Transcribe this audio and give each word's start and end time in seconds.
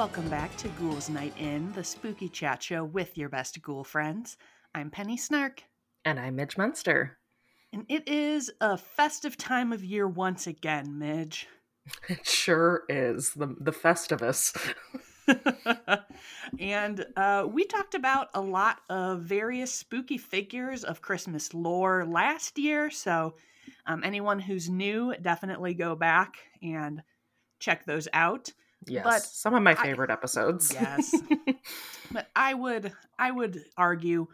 Welcome 0.00 0.30
back 0.30 0.56
to 0.56 0.68
Ghouls 0.68 1.10
Night 1.10 1.34
In, 1.36 1.70
the 1.74 1.84
spooky 1.84 2.30
chat 2.30 2.62
show 2.62 2.84
with 2.84 3.18
your 3.18 3.28
best 3.28 3.60
ghoul 3.60 3.84
friends. 3.84 4.38
I'm 4.74 4.88
Penny 4.88 5.18
Snark. 5.18 5.62
And 6.06 6.18
I'm 6.18 6.36
Midge 6.36 6.56
Munster. 6.56 7.18
And 7.70 7.84
it 7.86 8.08
is 8.08 8.50
a 8.62 8.78
festive 8.78 9.36
time 9.36 9.74
of 9.74 9.84
year 9.84 10.08
once 10.08 10.46
again, 10.46 10.98
Midge. 10.98 11.48
It 12.08 12.26
sure 12.26 12.84
is. 12.88 13.34
The, 13.34 13.54
the 13.60 13.72
Festivus. 13.72 14.56
and 16.58 17.04
uh, 17.14 17.46
we 17.52 17.66
talked 17.66 17.94
about 17.94 18.28
a 18.32 18.40
lot 18.40 18.78
of 18.88 19.20
various 19.20 19.70
spooky 19.70 20.16
figures 20.16 20.82
of 20.82 21.02
Christmas 21.02 21.52
lore 21.52 22.06
last 22.06 22.58
year. 22.58 22.90
So, 22.90 23.34
um, 23.84 24.02
anyone 24.02 24.38
who's 24.38 24.70
new, 24.70 25.14
definitely 25.20 25.74
go 25.74 25.94
back 25.94 26.36
and 26.62 27.02
check 27.58 27.84
those 27.84 28.08
out. 28.14 28.50
Yes, 28.86 29.04
but 29.04 29.22
some 29.22 29.54
of 29.54 29.62
my 29.62 29.74
favorite 29.74 30.10
I, 30.10 30.14
episodes. 30.14 30.72
Yes, 30.72 31.14
but 32.12 32.28
I 32.34 32.54
would 32.54 32.92
I 33.18 33.30
would 33.30 33.62
argue, 33.76 34.28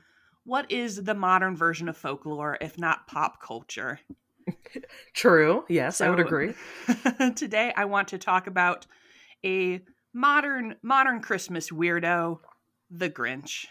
what 0.44 0.70
is 0.70 1.02
the 1.02 1.14
modern 1.14 1.56
version 1.56 1.88
of 1.88 1.96
folklore 1.96 2.56
if 2.60 2.78
not 2.78 3.06
pop 3.08 3.42
culture? 3.42 4.00
True. 5.14 5.64
Yes, 5.68 5.98
so, 5.98 6.06
I 6.06 6.10
would 6.10 6.20
agree. 6.20 6.54
today, 7.34 7.72
I 7.76 7.86
want 7.86 8.08
to 8.08 8.18
talk 8.18 8.46
about 8.46 8.86
a 9.44 9.80
modern 10.14 10.76
modern 10.82 11.20
Christmas 11.20 11.70
weirdo, 11.70 12.38
the 12.90 13.10
Grinch. 13.10 13.66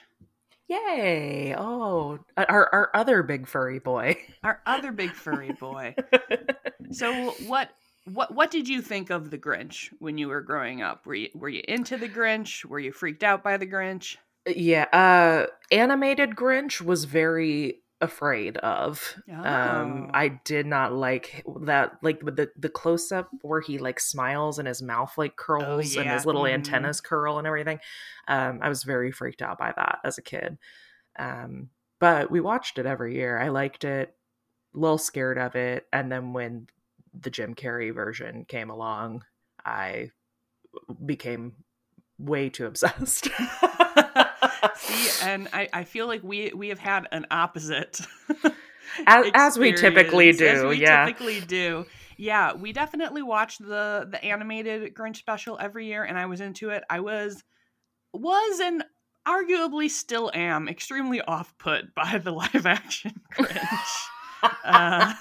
Yay! 0.68 1.56
Oh, 1.56 2.20
our 2.38 2.70
our 2.74 2.90
other 2.94 3.24
big 3.24 3.48
furry 3.48 3.80
boy. 3.80 4.18
Our 4.44 4.62
other 4.66 4.92
big 4.92 5.12
furry 5.12 5.54
boy. 5.54 5.96
so 6.92 7.32
what 7.48 7.70
what 8.06 8.34
what 8.34 8.52
did 8.52 8.70
you 8.70 8.82
think 8.82 9.10
of 9.10 9.32
the 9.32 9.38
Grinch 9.38 9.90
when 10.00 10.18
you 10.18 10.28
were 10.28 10.42
growing 10.42 10.82
up? 10.82 11.06
Were 11.06 11.16
you 11.16 11.30
were 11.34 11.50
you 11.50 11.64
into 11.68 11.98
the 11.98 12.10
Grinch? 12.10 12.64
Were 12.64 12.80
you 12.80 12.92
freaked 12.92 13.24
out 13.24 13.44
by 13.44 13.58
the 13.58 13.68
Grinch? 13.68 14.18
Yeah, 14.48 14.86
uh 14.94 15.48
animated 15.72 16.32
Grinch 16.32 16.82
was 16.82 17.06
very 17.06 17.82
afraid 18.02 18.58
of. 18.58 19.16
Um, 19.30 19.40
oh. 19.40 19.50
Um 19.50 20.12
I 20.14 20.40
did 20.46 20.68
not 20.68 20.94
like 20.94 21.44
that 21.62 21.94
like 22.04 22.22
with 22.22 22.36
the 22.36 22.52
the 22.58 22.70
close 22.70 23.12
up 23.12 23.30
where 23.42 23.62
he 23.62 23.80
like 23.80 24.00
smiles 24.00 24.60
and 24.60 24.68
his 24.68 24.84
mouth 24.84 25.18
like 25.18 25.34
oh, 25.40 25.44
curls 25.44 25.98
oh, 25.98 26.00
yeah. 26.00 26.02
and 26.02 26.12
his 26.12 26.26
little 26.26 26.44
mm. 26.44 26.54
antennas 26.54 27.02
curl 27.02 27.40
and 27.40 27.48
everything. 27.48 27.80
Um 28.28 28.60
I 28.62 28.70
was 28.70 28.84
very 28.84 29.12
freaked 29.12 29.42
out 29.42 29.58
by 29.58 29.74
that 29.76 30.00
as 30.04 30.20
a 30.20 30.22
kid. 30.22 30.58
Um 31.18 31.70
but 32.00 32.30
we 32.30 32.40
watched 32.40 32.78
it 32.78 32.86
every 32.86 33.16
year. 33.16 33.40
I 33.40 33.48
liked 33.48 33.84
it. 33.84 34.14
A 34.76 34.78
little 34.78 35.00
scared 35.00 35.40
of 35.40 35.56
it 35.56 35.88
and 35.92 36.12
then 36.12 36.34
when 36.34 36.68
the 37.22 37.30
Jim 37.30 37.56
Carrey 37.56 37.94
version 37.94 38.46
came 38.46 38.70
along, 38.70 39.24
I 39.64 40.12
became 41.06 41.54
way 42.18 42.50
too 42.50 42.66
obsessed. 42.66 43.30
See, 44.76 45.10
and 45.24 45.48
I, 45.54 45.70
I 45.74 45.84
feel 45.84 46.08
like 46.08 46.24
we 46.24 46.52
we 46.56 46.70
have 46.70 46.80
had 46.80 47.08
an 47.12 47.26
opposite. 47.32 48.02
as, 49.08 49.26
as, 49.34 49.60
we 49.60 49.74
typically 49.76 50.32
do, 50.32 50.48
as 50.48 50.64
we 50.64 50.82
yeah. 50.82 51.06
Typically 51.06 51.42
do. 51.42 51.86
Yeah, 52.18 52.54
we 52.54 52.72
definitely 52.72 53.22
watched 53.22 53.60
the 53.60 54.08
the 54.10 54.24
animated 54.24 54.94
Grinch 54.94 55.18
special 55.18 55.58
every 55.60 55.88
year, 55.88 56.04
and 56.04 56.18
I 56.18 56.26
was 56.26 56.42
into 56.42 56.70
it. 56.70 56.84
I 56.90 57.02
was 57.02 57.44
was 58.14 58.60
and 58.60 58.84
arguably 59.28 59.90
still 59.90 60.32
am 60.34 60.70
extremely 60.70 61.22
off 61.22 61.58
put 61.58 61.94
by 61.96 62.20
the 62.24 62.32
live 62.32 62.66
action 62.66 63.20
Grinch. 63.34 64.06
uh, 64.64 65.14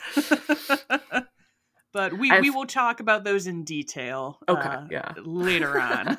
but 1.94 2.12
we, 2.19 2.31
I've... 2.31 2.43
we 2.43 2.50
will 2.50 2.66
talk 2.66 3.00
about 3.00 3.25
those 3.25 3.47
in 3.47 3.65
detail 3.65 4.38
okay 4.47 4.69
uh, 4.69 4.87
yeah 4.91 5.12
later 5.16 5.81
on 5.81 6.19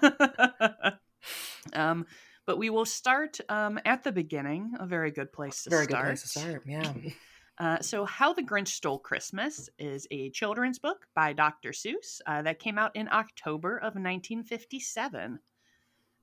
um 1.73 2.05
but 2.47 2.57
we 2.57 2.69
will 2.69 2.85
start 2.85 3.39
um, 3.49 3.79
at 3.85 4.03
the 4.03 4.11
beginning 4.11 4.73
a 4.79 4.87
very 4.87 5.11
good 5.11 5.31
place 5.31 5.63
to 5.63 5.69
very 5.69 5.85
start 5.85 6.01
good 6.01 6.07
place 6.07 6.21
to 6.21 6.39
start 6.39 6.63
yeah 6.65 6.93
uh, 7.59 7.79
so, 7.79 8.05
How 8.05 8.33
the 8.33 8.43
Grinch 8.43 8.69
Stole 8.69 8.99
Christmas 8.99 9.69
is 9.79 10.07
a 10.11 10.29
children's 10.31 10.79
book 10.79 11.05
by 11.15 11.33
Dr. 11.33 11.71
Seuss 11.71 12.19
uh, 12.27 12.41
that 12.41 12.59
came 12.59 12.77
out 12.77 12.95
in 12.95 13.07
October 13.09 13.77
of 13.77 13.95
1957. 13.95 15.39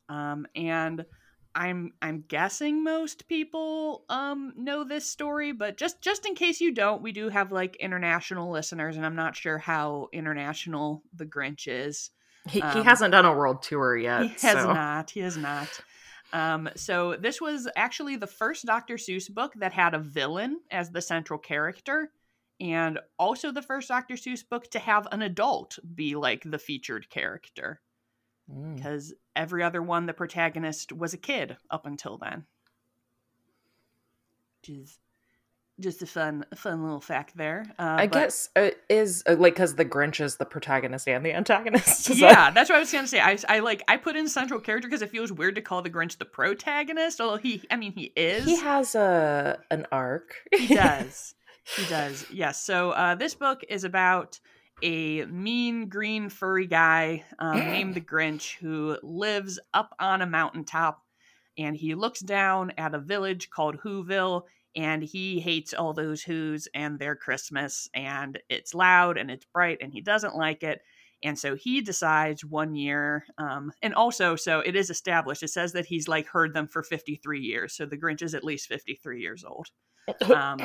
Um, 0.08 0.46
and 0.54 1.06
I'm 1.54 1.92
I'm 2.00 2.24
guessing 2.28 2.82
most 2.82 3.28
people 3.28 4.04
um 4.08 4.52
know 4.56 4.84
this 4.84 5.06
story, 5.06 5.52
but 5.52 5.76
just 5.76 6.00
just 6.00 6.26
in 6.26 6.34
case 6.34 6.60
you 6.60 6.72
don't, 6.72 7.02
we 7.02 7.12
do 7.12 7.28
have 7.28 7.52
like 7.52 7.76
international 7.76 8.50
listeners, 8.50 8.96
and 8.96 9.04
I'm 9.04 9.16
not 9.16 9.36
sure 9.36 9.58
how 9.58 10.08
international 10.12 11.02
the 11.14 11.26
Grinch 11.26 11.66
is. 11.66 12.10
He, 12.48 12.60
um, 12.60 12.76
he 12.76 12.82
hasn't 12.82 13.12
done 13.12 13.24
a 13.24 13.34
world 13.34 13.62
tour 13.62 13.96
yet. 13.96 14.22
He 14.22 14.28
has 14.28 14.40
so. 14.40 14.72
not. 14.72 15.10
He 15.10 15.20
has 15.20 15.36
not. 15.36 15.68
Um, 16.32 16.70
so 16.76 17.16
this 17.16 17.40
was 17.40 17.68
actually 17.76 18.16
the 18.16 18.26
first 18.26 18.64
Dr. 18.64 18.94
Seuss 18.94 19.32
book 19.32 19.52
that 19.56 19.72
had 19.72 19.94
a 19.94 19.98
villain 19.98 20.60
as 20.70 20.90
the 20.90 21.02
central 21.02 21.38
character, 21.38 22.10
and 22.58 22.98
also 23.18 23.52
the 23.52 23.62
first 23.62 23.88
Dr. 23.88 24.14
Seuss 24.14 24.42
book 24.48 24.70
to 24.70 24.78
have 24.78 25.06
an 25.12 25.22
adult 25.22 25.78
be 25.94 26.14
like 26.14 26.42
the 26.44 26.58
featured 26.58 27.10
character. 27.10 27.80
Because 28.48 29.12
mm. 29.12 29.16
every 29.36 29.62
other 29.62 29.82
one, 29.82 30.06
the 30.06 30.12
protagonist 30.12 30.92
was 30.92 31.14
a 31.14 31.18
kid 31.18 31.56
up 31.70 31.86
until 31.86 32.18
then. 32.18 32.44
Which 34.60 34.76
is 34.76 34.98
just 35.80 36.02
a 36.02 36.06
fun, 36.06 36.44
fun 36.54 36.82
little 36.82 37.00
fact 37.00 37.36
there. 37.36 37.66
Uh, 37.78 37.96
I 37.98 38.06
but, 38.06 38.12
guess 38.12 38.48
uh, 38.56 38.70
is 38.88 39.22
uh, 39.26 39.36
like 39.36 39.54
because 39.54 39.74
the 39.74 39.84
Grinch 39.84 40.20
is 40.20 40.36
the 40.36 40.44
protagonist 40.44 41.08
and 41.08 41.24
the 41.24 41.32
antagonist. 41.32 42.08
yeah, 42.14 42.34
that... 42.34 42.54
that's 42.54 42.70
what 42.70 42.76
I 42.76 42.80
was 42.80 42.92
gonna 42.92 43.06
say. 43.06 43.20
I, 43.20 43.36
I 43.48 43.58
like 43.60 43.82
I 43.88 43.96
put 43.96 44.16
in 44.16 44.28
central 44.28 44.60
character 44.60 44.88
because 44.88 45.02
it 45.02 45.10
feels 45.10 45.32
weird 45.32 45.56
to 45.56 45.60
call 45.62 45.82
the 45.82 45.90
Grinch 45.90 46.18
the 46.18 46.24
protagonist. 46.24 47.20
Although 47.20 47.36
he, 47.36 47.62
I 47.70 47.76
mean, 47.76 47.92
he 47.92 48.12
is. 48.16 48.44
He 48.44 48.56
has 48.56 48.94
a 48.94 49.58
an 49.70 49.86
arc. 49.90 50.36
he 50.54 50.74
does. 50.74 51.34
He 51.76 51.86
does. 51.86 52.26
Yes. 52.28 52.60
So 52.60 52.90
uh, 52.90 53.14
this 53.14 53.36
book 53.36 53.62
is 53.68 53.84
about 53.84 54.40
a 54.82 55.24
mean 55.26 55.88
green 55.88 56.28
furry 56.28 56.66
guy 56.66 57.24
um, 57.38 57.58
named 57.70 57.94
the 57.94 58.00
Grinch 58.00 58.56
who 58.58 58.98
lives 59.02 59.58
up 59.72 59.94
on 59.98 60.22
a 60.22 60.26
mountaintop 60.26 61.02
and 61.58 61.76
he 61.76 61.94
looks 61.94 62.20
down 62.20 62.72
at 62.78 62.94
a 62.94 62.98
village 62.98 63.50
called 63.50 63.78
Whoville 63.78 64.42
and 64.74 65.02
he 65.02 65.38
hates 65.40 65.74
all 65.74 65.92
those 65.92 66.22
Who's 66.22 66.66
and 66.74 66.98
their 66.98 67.14
Christmas 67.14 67.88
and 67.94 68.38
it's 68.48 68.74
loud 68.74 69.18
and 69.18 69.30
it's 69.30 69.46
bright 69.52 69.78
and 69.80 69.92
he 69.92 70.00
doesn't 70.00 70.36
like 70.36 70.62
it. 70.62 70.80
And 71.24 71.38
so 71.38 71.54
he 71.54 71.80
decides 71.80 72.44
one 72.44 72.74
year, 72.74 73.24
um, 73.38 73.70
and 73.80 73.94
also, 73.94 74.34
so 74.34 74.58
it 74.58 74.74
is 74.74 74.90
established, 74.90 75.44
it 75.44 75.50
says 75.50 75.72
that 75.72 75.86
he's 75.86 76.08
like 76.08 76.26
heard 76.26 76.52
them 76.52 76.66
for 76.66 76.82
53 76.82 77.40
years. 77.40 77.74
So 77.74 77.86
the 77.86 77.96
Grinch 77.96 78.22
is 78.22 78.34
at 78.34 78.42
least 78.42 78.66
53 78.66 79.20
years 79.20 79.44
old. 79.44 79.68
Um, 80.34 80.58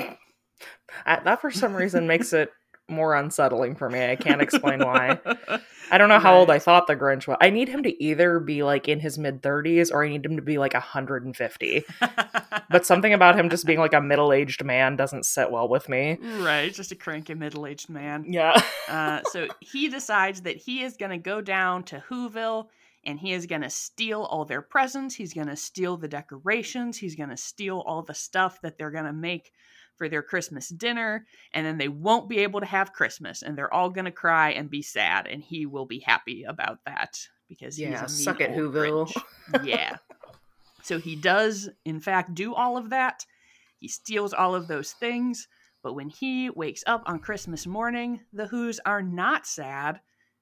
that 1.06 1.40
for 1.42 1.52
some 1.52 1.76
reason 1.76 2.08
makes 2.08 2.34
it 2.34 2.52
more 2.90 3.16
unsettling 3.16 3.76
for 3.76 3.90
me. 3.90 4.10
I 4.10 4.16
can't 4.16 4.42
explain 4.42 4.80
why. 4.80 5.20
I 5.92 5.98
don't 5.98 6.10
know 6.10 6.20
how 6.20 6.36
old 6.36 6.50
I 6.50 6.60
thought 6.60 6.88
the 6.88 6.96
Grinch 6.96 7.28
was. 7.28 7.38
I 7.42 7.50
need 7.50 7.70
him 7.70 7.84
to 7.84 8.04
either 8.04 8.40
be 8.40 8.64
like 8.64 8.88
in 8.88 9.00
his 9.00 9.18
mid 9.18 9.42
30s 9.42 9.92
or 9.92 10.04
I 10.04 10.10
need 10.10 10.26
him 10.26 10.36
to 10.36 10.42
be 10.42 10.58
like 10.58 10.74
150. 10.74 11.86
but 12.70 12.86
something 12.86 13.14
about 13.14 13.40
him 13.40 13.50
just 13.50 13.66
being 13.66 13.80
like 13.80 13.94
a 13.94 14.02
middle 14.02 14.34
aged 14.34 14.64
man 14.64 14.96
doesn't 14.96 15.26
sit 15.26 15.52
well 15.52 15.68
with 15.68 15.88
me. 15.90 16.18
Right, 16.40 16.74
just 16.74 16.92
a 16.92 16.96
cranky 16.96 17.34
middle 17.34 17.66
aged 17.66 17.90
man. 17.90 18.26
Yeah. 18.28 18.62
uh, 18.88 19.22
so 19.32 19.48
he 19.60 19.90
decides 19.90 20.42
that 20.42 20.58
he 20.58 20.84
is 20.84 20.98
going 20.98 21.12
to 21.12 21.18
go 21.18 21.42
down 21.42 21.84
to 21.84 22.04
Whoville 22.10 22.68
and 23.06 23.20
he 23.20 23.32
is 23.32 23.46
going 23.46 23.62
to 23.62 23.70
steal 23.70 24.24
all 24.24 24.44
their 24.44 24.62
presents. 24.62 25.16
He's 25.16 25.34
going 25.34 25.48
to 25.48 25.56
steal 25.56 25.96
the 25.98 26.10
decorations. 26.10 26.98
He's 26.98 27.16
going 27.16 27.30
to 27.30 27.38
steal 27.38 27.80
all 27.86 28.02
the 28.02 28.14
stuff 28.14 28.60
that 28.62 28.78
they're 28.78 28.92
going 28.92 29.06
to 29.06 29.14
make 29.14 29.54
for 29.98 30.10
their 30.10 30.24
Christmas 30.24 30.70
dinner, 30.70 31.26
and 31.54 31.66
then 31.66 31.78
they 31.78 31.88
won't 31.88 32.30
be 32.30 32.40
able 32.40 32.60
to 32.60 32.66
have 32.66 32.94
Christmas, 32.94 33.42
and 33.42 33.58
they're 33.58 33.74
all 33.74 33.90
gonna 33.90 34.12
cry 34.12 34.52
and 34.52 34.70
be 34.70 34.82
sad, 34.82 35.28
and 35.28 35.44
he 35.44 35.66
will 35.66 35.86
be 35.86 36.00
happy 36.00 36.44
about 36.44 36.80
that 36.86 37.20
because 37.48 37.80
yeah, 37.80 38.02
he's 38.02 38.02
a 38.02 38.24
suck 38.24 38.42
at 38.42 38.52
Whoville. 38.52 39.12
yeah. 39.64 39.98
So 40.84 41.00
he 41.00 41.16
does, 41.16 41.70
in 41.86 42.00
fact, 42.00 42.34
do 42.34 42.54
all 42.54 42.78
of 42.78 42.92
that. 42.92 43.26
He 43.80 43.88
steals 43.88 44.34
all 44.34 44.56
of 44.56 44.68
those 44.68 44.94
things, 44.94 45.48
but 45.84 45.94
when 45.94 46.10
he 46.10 46.50
wakes 46.50 46.84
up 46.88 47.04
on 47.06 47.20
Christmas 47.20 47.68
morning, 47.68 48.22
the 48.34 48.48
Who's 48.48 48.80
are 48.86 49.02
not 49.02 49.46
sad. 49.46 50.02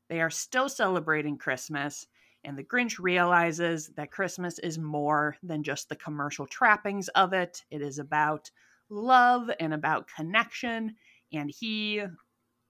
They 0.09 0.21
are 0.21 0.29
still 0.29 0.69
celebrating 0.69 1.37
Christmas, 1.37 2.07
and 2.43 2.57
the 2.57 2.63
Grinch 2.63 2.99
realizes 2.99 3.89
that 3.95 4.11
Christmas 4.11 4.59
is 4.59 4.77
more 4.77 5.35
than 5.41 5.63
just 5.63 5.89
the 5.89 5.95
commercial 5.95 6.45
trappings 6.45 7.07
of 7.09 7.33
it. 7.33 7.63
It 7.71 7.81
is 7.81 7.99
about 7.99 8.51
love 8.89 9.49
and 9.59 9.73
about 9.73 10.09
connection. 10.15 10.95
And 11.33 11.49
he 11.49 12.03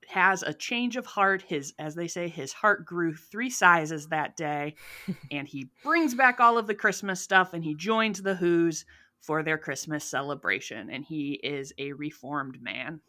has 0.08 0.44
a 0.44 0.54
change 0.54 0.96
of 0.96 1.06
heart. 1.06 1.42
His, 1.42 1.74
as 1.80 1.96
they 1.96 2.08
say, 2.08 2.28
his 2.28 2.54
heart 2.54 2.86
grew 2.86 3.16
three 3.16 3.50
sizes 3.50 4.08
that 4.08 4.36
day. 4.36 4.76
and 5.32 5.48
he 5.48 5.70
brings 5.84 6.14
back 6.14 6.40
all 6.40 6.58
of 6.58 6.68
the 6.68 6.76
Christmas 6.76 7.22
stuff 7.22 7.54
and 7.54 7.64
he 7.64 7.76
joins 7.76 8.22
the 8.22 8.36
Who's 8.36 8.86
for 9.22 9.44
their 9.44 9.58
Christmas 9.58 10.04
celebration. 10.04 10.90
And 10.90 11.04
he 11.04 11.40
is 11.44 11.74
a 11.78 11.94
reformed 11.94 12.62
man. 12.62 13.02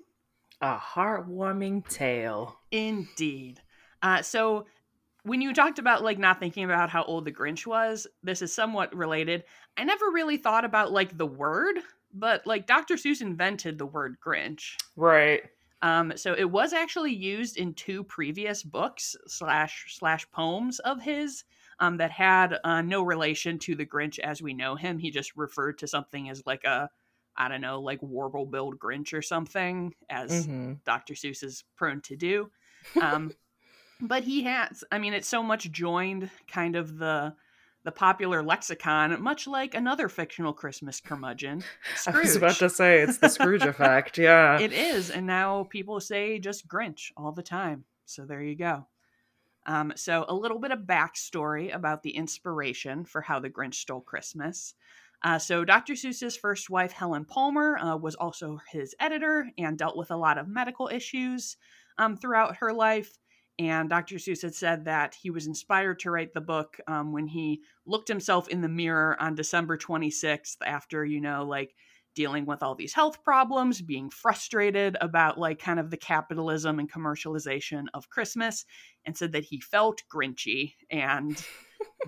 A 0.61 0.79
heartwarming 0.79 1.87
tale. 1.89 2.59
Indeed. 2.71 3.61
Uh, 4.03 4.23
so 4.23 4.67
when 5.25 5.41
you 5.41 5.53
talked 5.53 5.79
about 5.79 6.05
like 6.05 6.19
not 6.19 6.39
thinking 6.39 6.65
about 6.65 6.89
how 6.89 7.03
old 7.05 7.25
the 7.25 7.33
Grinch 7.33 7.67
was, 7.67 8.07
this 8.23 8.41
is 8.41 8.55
somewhat 8.55 8.95
related. 8.95 9.45
I 9.77 9.85
never 9.85 10.07
really 10.07 10.37
thought 10.37 10.65
about 10.65 10.93
like 10.93 11.19
the 11.19 11.27
word, 11.27 11.77
but 12.19 12.47
like 12.47 12.67
Dr. 12.67 12.95
Seuss 12.95 13.21
invented 13.21 13.79
the 13.79 13.87
word 13.87 14.17
Grinch. 14.25 14.77
Right. 14.97 15.43
Um, 15.83 16.13
so 16.17 16.35
it 16.35 16.51
was 16.51 16.73
actually 16.73 17.15
used 17.15 17.59
in 17.59 17.75
two 17.75 18.03
previous 18.05 18.63
books 18.63 19.15
slash 19.27 19.97
slash 19.97 20.29
poems 20.33 20.79
of 20.81 21.03
his 21.03 21.45
um, 21.79 21.99
that 21.99 22.11
had 22.11 22.59
uh, 22.65 22.81
no 22.81 23.03
relation 23.03 23.59
to 23.61 23.75
the 23.75 23.87
Grinch 23.87 24.19
as 24.19 24.41
we 24.41 24.55
know 24.55 24.75
him. 24.75 24.99
He 24.99 25.11
just 25.11 25.37
referred 25.37 25.79
to 25.79 25.87
something 25.87 26.31
as 26.31 26.43
like 26.47 26.65
a 26.65 26.91
I 27.39 27.49
don't 27.49 27.61
know, 27.61 27.81
like 27.81 28.03
warble 28.03 28.47
billed 28.47 28.79
Grinch 28.79 29.13
or 29.13 29.21
something, 29.21 29.95
as 30.09 30.47
mm-hmm. 30.47 30.75
Dr. 30.87 31.13
Seuss 31.13 31.43
is 31.43 31.65
prone 31.77 32.01
to 32.03 32.17
do. 32.17 32.51
Um, 33.03 33.33
but 34.01 34.25
he 34.25 34.43
has 34.43 34.85
i 34.93 34.99
mean 34.99 35.13
it's 35.13 35.29
so 35.29 35.43
much 35.43 35.71
joined 35.71 36.31
kind 36.49 36.77
of 36.77 36.99
the 36.99 37.35
the 37.87 37.93
popular 37.93 38.43
lexicon 38.43 39.23
much 39.23 39.47
like 39.47 39.73
another 39.73 40.09
fictional 40.09 40.53
christmas 40.53 41.01
curmudgeon 41.01 41.63
Scrooge. 41.95 42.17
i 42.17 42.19
was 42.19 42.35
about 42.35 42.57
to 42.57 42.69
say 42.69 42.99
it's 42.99 43.19
the 43.19 43.29
scrooge 43.29 43.63
effect 43.63 44.19
yeah. 44.19 44.59
It 44.59 44.73
is 44.73 45.09
and 45.09 45.25
now 45.25 45.69
people 45.71 46.01
say 46.01 46.41
just 46.41 46.67
grinch 46.67 47.13
all 47.17 47.31
the 47.31 47.45
time 47.45 47.85
so 48.05 48.25
there 48.25 48.43
you 48.43 48.57
go. 48.57 48.87
Um, 49.67 49.93
so 49.97 50.25
a 50.29 50.35
little 50.35 50.61
bit 50.61 50.71
of 50.71 50.81
backstory 50.81 51.75
about 51.75 52.03
the 52.03 52.17
inspiration 52.17 53.05
for 53.05 53.21
how 53.21 53.41
the 53.41 53.51
grinch 53.51 53.75
stole 53.75 54.01
christmas. 54.01 54.75
Uh, 55.23 55.39
so 55.39 55.65
dr 55.65 55.93
seuss's 55.93 56.37
first 56.37 56.69
wife 56.69 56.93
helen 56.93 57.25
palmer 57.25 57.79
uh, 57.79 57.97
was 57.97 58.17
also 58.17 58.59
his 58.69 58.95
editor 59.01 59.49
and 59.57 59.79
dealt 59.79 59.97
with 59.97 60.11
a 60.11 60.17
lot 60.17 60.39
of 60.39 60.49
medical 60.49 60.89
issues 60.89 61.57
um, 61.99 62.17
throughout 62.17 62.57
her 62.57 62.73
life 62.73 63.17
and 63.59 63.89
Dr. 63.89 64.17
Seuss 64.17 64.43
had 64.43 64.55
said 64.55 64.85
that 64.85 65.15
he 65.15 65.31
was 65.31 65.47
inspired 65.47 66.01
to 66.01 66.11
write 66.11 66.35
the 66.35 66.41
book 66.43 66.79
um, 66.87 67.13
when 67.13 67.27
he 67.27 67.63
looked 67.87 68.09
himself 68.09 68.49
in 68.49 68.61
the 68.61 68.69
mirror 68.69 69.17
on 69.19 69.35
December 69.35 69.79
26th 69.79 70.57
after, 70.65 71.05
you 71.05 71.21
know, 71.21 71.45
like 71.45 71.75
dealing 72.15 72.45
with 72.45 72.63
all 72.63 72.75
these 72.75 72.93
health 72.93 73.23
problems, 73.23 73.81
being 73.81 74.11
frustrated 74.11 74.97
about 75.01 75.39
like 75.39 75.59
kind 75.59 75.81
of 75.81 75.91
the 75.91 75.97
capitalism 75.97 76.79
and 76.79 76.93
commercialization 76.93 77.85
of 77.95 78.11
Christmas, 78.11 78.67
and 79.07 79.17
said 79.17 79.33
that 79.33 79.45
he 79.45 79.61
felt 79.61 80.03
grinchy 80.15 80.75
and 80.91 81.43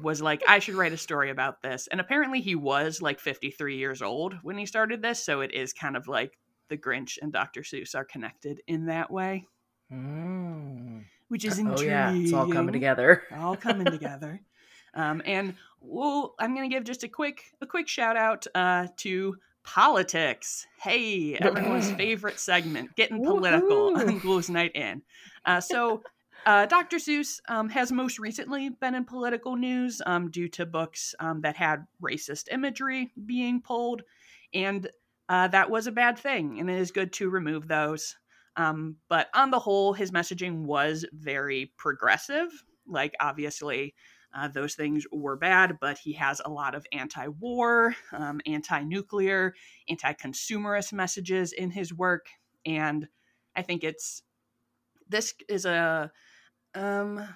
was 0.02 0.20
like, 0.20 0.42
I 0.46 0.58
should 0.58 0.74
write 0.74 0.92
a 0.92 0.98
story 0.98 1.30
about 1.30 1.62
this. 1.62 1.86
And 1.90 1.98
apparently 1.98 2.42
he 2.42 2.56
was 2.56 3.00
like 3.00 3.20
53 3.20 3.78
years 3.78 4.02
old 4.02 4.34
when 4.42 4.58
he 4.58 4.66
started 4.66 5.00
this. 5.00 5.24
So 5.24 5.40
it 5.40 5.54
is 5.54 5.72
kind 5.72 5.96
of 5.96 6.08
like 6.08 6.38
the 6.68 6.76
Grinch 6.76 7.16
and 7.22 7.32
Dr. 7.32 7.62
Seuss 7.62 7.94
are 7.94 8.04
connected 8.04 8.60
in 8.66 8.86
that 8.86 9.10
way. 9.10 9.46
Mm 9.90 11.04
which 11.28 11.44
is 11.44 11.58
intriguing. 11.58 11.88
Oh 11.88 11.90
yeah, 11.90 12.12
it's 12.12 12.32
all 12.32 12.50
coming 12.50 12.72
together. 12.72 13.22
all 13.38 13.56
coming 13.56 13.86
together. 13.86 14.40
Um, 14.94 15.22
and 15.24 15.54
well, 15.80 16.34
I'm 16.38 16.54
gonna 16.54 16.68
give 16.68 16.84
just 16.84 17.04
a 17.04 17.08
quick 17.08 17.42
a 17.60 17.66
quick 17.66 17.88
shout 17.88 18.16
out 18.16 18.46
uh, 18.54 18.88
to 18.98 19.36
politics. 19.62 20.66
Hey, 20.80 21.34
everyone's 21.34 21.90
favorite 21.92 22.40
segment, 22.40 22.96
getting 22.96 23.24
political 23.24 23.96
on 23.96 24.18
Ghouls 24.18 24.50
Night 24.50 24.72
In. 24.74 25.02
Uh, 25.44 25.60
so. 25.60 26.02
Uh, 26.46 26.64
Dr. 26.64 26.96
Seuss 26.96 27.40
um, 27.48 27.68
has 27.68 27.92
most 27.92 28.18
recently 28.18 28.70
been 28.70 28.94
in 28.94 29.04
political 29.04 29.56
news 29.56 30.00
um, 30.06 30.30
due 30.30 30.48
to 30.50 30.64
books 30.64 31.14
um, 31.20 31.42
that 31.42 31.56
had 31.56 31.84
racist 32.00 32.44
imagery 32.50 33.12
being 33.26 33.60
pulled, 33.60 34.02
and 34.54 34.88
uh, 35.28 35.48
that 35.48 35.68
was 35.68 35.86
a 35.86 35.92
bad 35.92 36.16
thing, 36.16 36.58
and 36.58 36.70
it 36.70 36.78
is 36.78 36.90
good 36.90 37.12
to 37.14 37.28
remove 37.28 37.68
those. 37.68 38.16
Um, 38.58 38.96
but 39.08 39.28
on 39.34 39.50
the 39.50 39.58
whole, 39.60 39.92
his 39.92 40.10
messaging 40.10 40.64
was 40.64 41.06
very 41.12 41.72
progressive. 41.78 42.48
Like, 42.86 43.14
obviously, 43.20 43.94
uh, 44.36 44.48
those 44.48 44.74
things 44.74 45.06
were 45.12 45.36
bad, 45.36 45.78
but 45.80 45.96
he 45.96 46.12
has 46.14 46.42
a 46.44 46.50
lot 46.50 46.74
of 46.74 46.84
anti 46.92 47.28
war, 47.28 47.94
um, 48.12 48.40
anti 48.46 48.82
nuclear, 48.82 49.54
anti 49.88 50.12
consumerist 50.12 50.92
messages 50.92 51.52
in 51.52 51.70
his 51.70 51.94
work. 51.94 52.26
And 52.66 53.08
I 53.56 53.62
think 53.62 53.84
it's 53.84 54.22
this 55.08 55.34
is 55.48 55.64
a. 55.64 56.10
Um, 56.74 57.26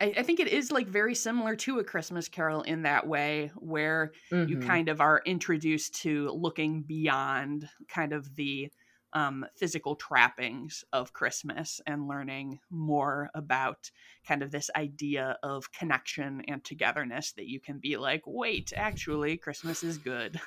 I, 0.00 0.14
I 0.18 0.22
think 0.22 0.38
it 0.38 0.48
is 0.48 0.70
like 0.70 0.86
very 0.86 1.14
similar 1.14 1.56
to 1.56 1.80
a 1.80 1.84
Christmas 1.84 2.28
Carol 2.28 2.62
in 2.62 2.82
that 2.82 3.06
way, 3.06 3.50
where 3.56 4.12
mm-hmm. 4.32 4.48
you 4.48 4.58
kind 4.60 4.88
of 4.88 5.00
are 5.00 5.20
introduced 5.26 6.02
to 6.02 6.30
looking 6.30 6.82
beyond 6.82 7.68
kind 7.88 8.12
of 8.12 8.36
the 8.36 8.70
um, 9.12 9.46
physical 9.56 9.96
trappings 9.96 10.84
of 10.92 11.12
Christmas 11.12 11.80
and 11.86 12.08
learning 12.08 12.60
more 12.70 13.30
about 13.34 13.90
kind 14.26 14.42
of 14.42 14.50
this 14.50 14.70
idea 14.76 15.36
of 15.42 15.72
connection 15.72 16.42
and 16.48 16.62
togetherness 16.62 17.32
that 17.32 17.48
you 17.48 17.60
can 17.60 17.78
be 17.78 17.96
like, 17.96 18.22
wait, 18.26 18.72
actually, 18.76 19.36
Christmas 19.36 19.82
is 19.82 19.98
good. 19.98 20.40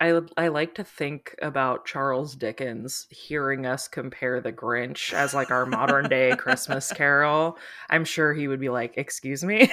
I, 0.00 0.18
I 0.38 0.48
like 0.48 0.76
to 0.76 0.84
think 0.84 1.34
about 1.42 1.84
Charles 1.84 2.34
Dickens 2.34 3.06
hearing 3.10 3.66
us 3.66 3.86
compare 3.86 4.40
the 4.40 4.52
Grinch 4.52 5.12
as 5.12 5.34
like 5.34 5.50
our 5.50 5.66
modern 5.66 6.08
day 6.08 6.34
Christmas 6.36 6.90
carol. 6.96 7.58
I'm 7.90 8.06
sure 8.06 8.32
he 8.32 8.48
would 8.48 8.60
be 8.60 8.70
like, 8.70 8.94
"Excuse 8.96 9.44
me, 9.44 9.70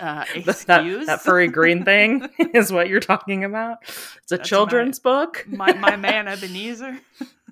uh, 0.00 0.24
excuse 0.34 0.66
that, 0.66 1.06
that, 1.06 1.22
furry 1.22 1.46
green 1.46 1.84
thing 1.84 2.28
is 2.54 2.72
what 2.72 2.88
you're 2.88 2.98
talking 2.98 3.44
about. 3.44 3.78
It's 3.84 4.32
a 4.32 4.36
That's 4.36 4.48
children's 4.48 5.02
my, 5.04 5.10
book." 5.10 5.46
my 5.48 5.72
my 5.74 5.94
man 5.94 6.26
Ebenezer. 6.26 6.98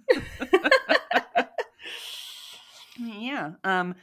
yeah. 2.98 3.52
Um, 3.64 3.94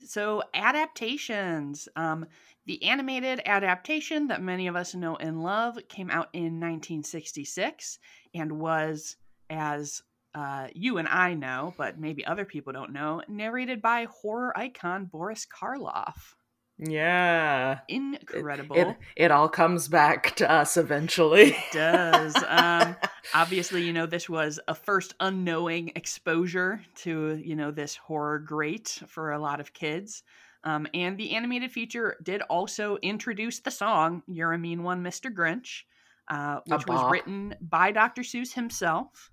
so 0.00 0.42
adaptations. 0.54 1.88
Um, 1.96 2.26
the 2.66 2.82
animated 2.84 3.40
adaptation 3.46 4.28
that 4.28 4.42
many 4.42 4.66
of 4.66 4.76
us 4.76 4.94
know 4.94 5.16
and 5.16 5.42
love 5.42 5.78
came 5.88 6.10
out 6.10 6.28
in 6.32 6.60
1966 6.60 7.98
and 8.34 8.60
was, 8.60 9.16
as 9.48 10.02
uh, 10.34 10.68
you 10.74 10.98
and 10.98 11.08
I 11.08 11.34
know, 11.34 11.74
but 11.76 11.98
maybe 11.98 12.24
other 12.26 12.44
people 12.44 12.72
don't 12.72 12.92
know, 12.92 13.22
narrated 13.28 13.80
by 13.80 14.06
horror 14.10 14.56
icon 14.56 15.06
Boris 15.06 15.46
Karloff. 15.46 16.34
Yeah. 16.78 17.80
Incredible. 17.88 18.76
It, 18.76 18.88
it, 18.88 18.96
it, 19.16 19.30
all 19.30 19.48
comes 19.48 19.88
back 19.88 20.36
to 20.36 20.50
us 20.50 20.76
eventually. 20.76 21.50
It 21.50 21.72
does. 21.72 22.36
um, 22.46 22.96
obviously, 23.34 23.84
you 23.84 23.92
know, 23.92 24.06
this 24.06 24.28
was 24.28 24.60
a 24.68 24.74
first 24.74 25.14
unknowing 25.18 25.92
exposure 25.96 26.80
to, 26.96 27.40
you 27.44 27.56
know, 27.56 27.72
this 27.72 27.96
horror 27.96 28.38
great 28.38 29.02
for 29.08 29.32
a 29.32 29.38
lot 29.38 29.60
of 29.60 29.72
kids. 29.72 30.22
Um, 30.64 30.86
and 30.94 31.18
the 31.18 31.34
animated 31.34 31.72
feature 31.72 32.16
did 32.22 32.42
also 32.42 32.98
introduce 33.02 33.60
the 33.60 33.70
song 33.70 34.22
You're 34.26 34.52
a 34.52 34.58
Mean 34.58 34.82
One, 34.82 35.02
Mr. 35.02 35.34
Grinch, 35.34 35.82
uh, 36.28 36.60
which 36.66 36.86
was 36.86 37.10
written 37.10 37.54
by 37.60 37.90
Dr. 37.90 38.22
Seuss 38.22 38.52
himself. 38.52 39.30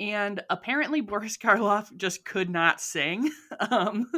And 0.00 0.42
apparently, 0.50 1.00
Boris 1.00 1.36
Karloff 1.36 1.94
just 1.96 2.24
could 2.24 2.50
not 2.50 2.80
sing. 2.80 3.30
um, 3.70 4.10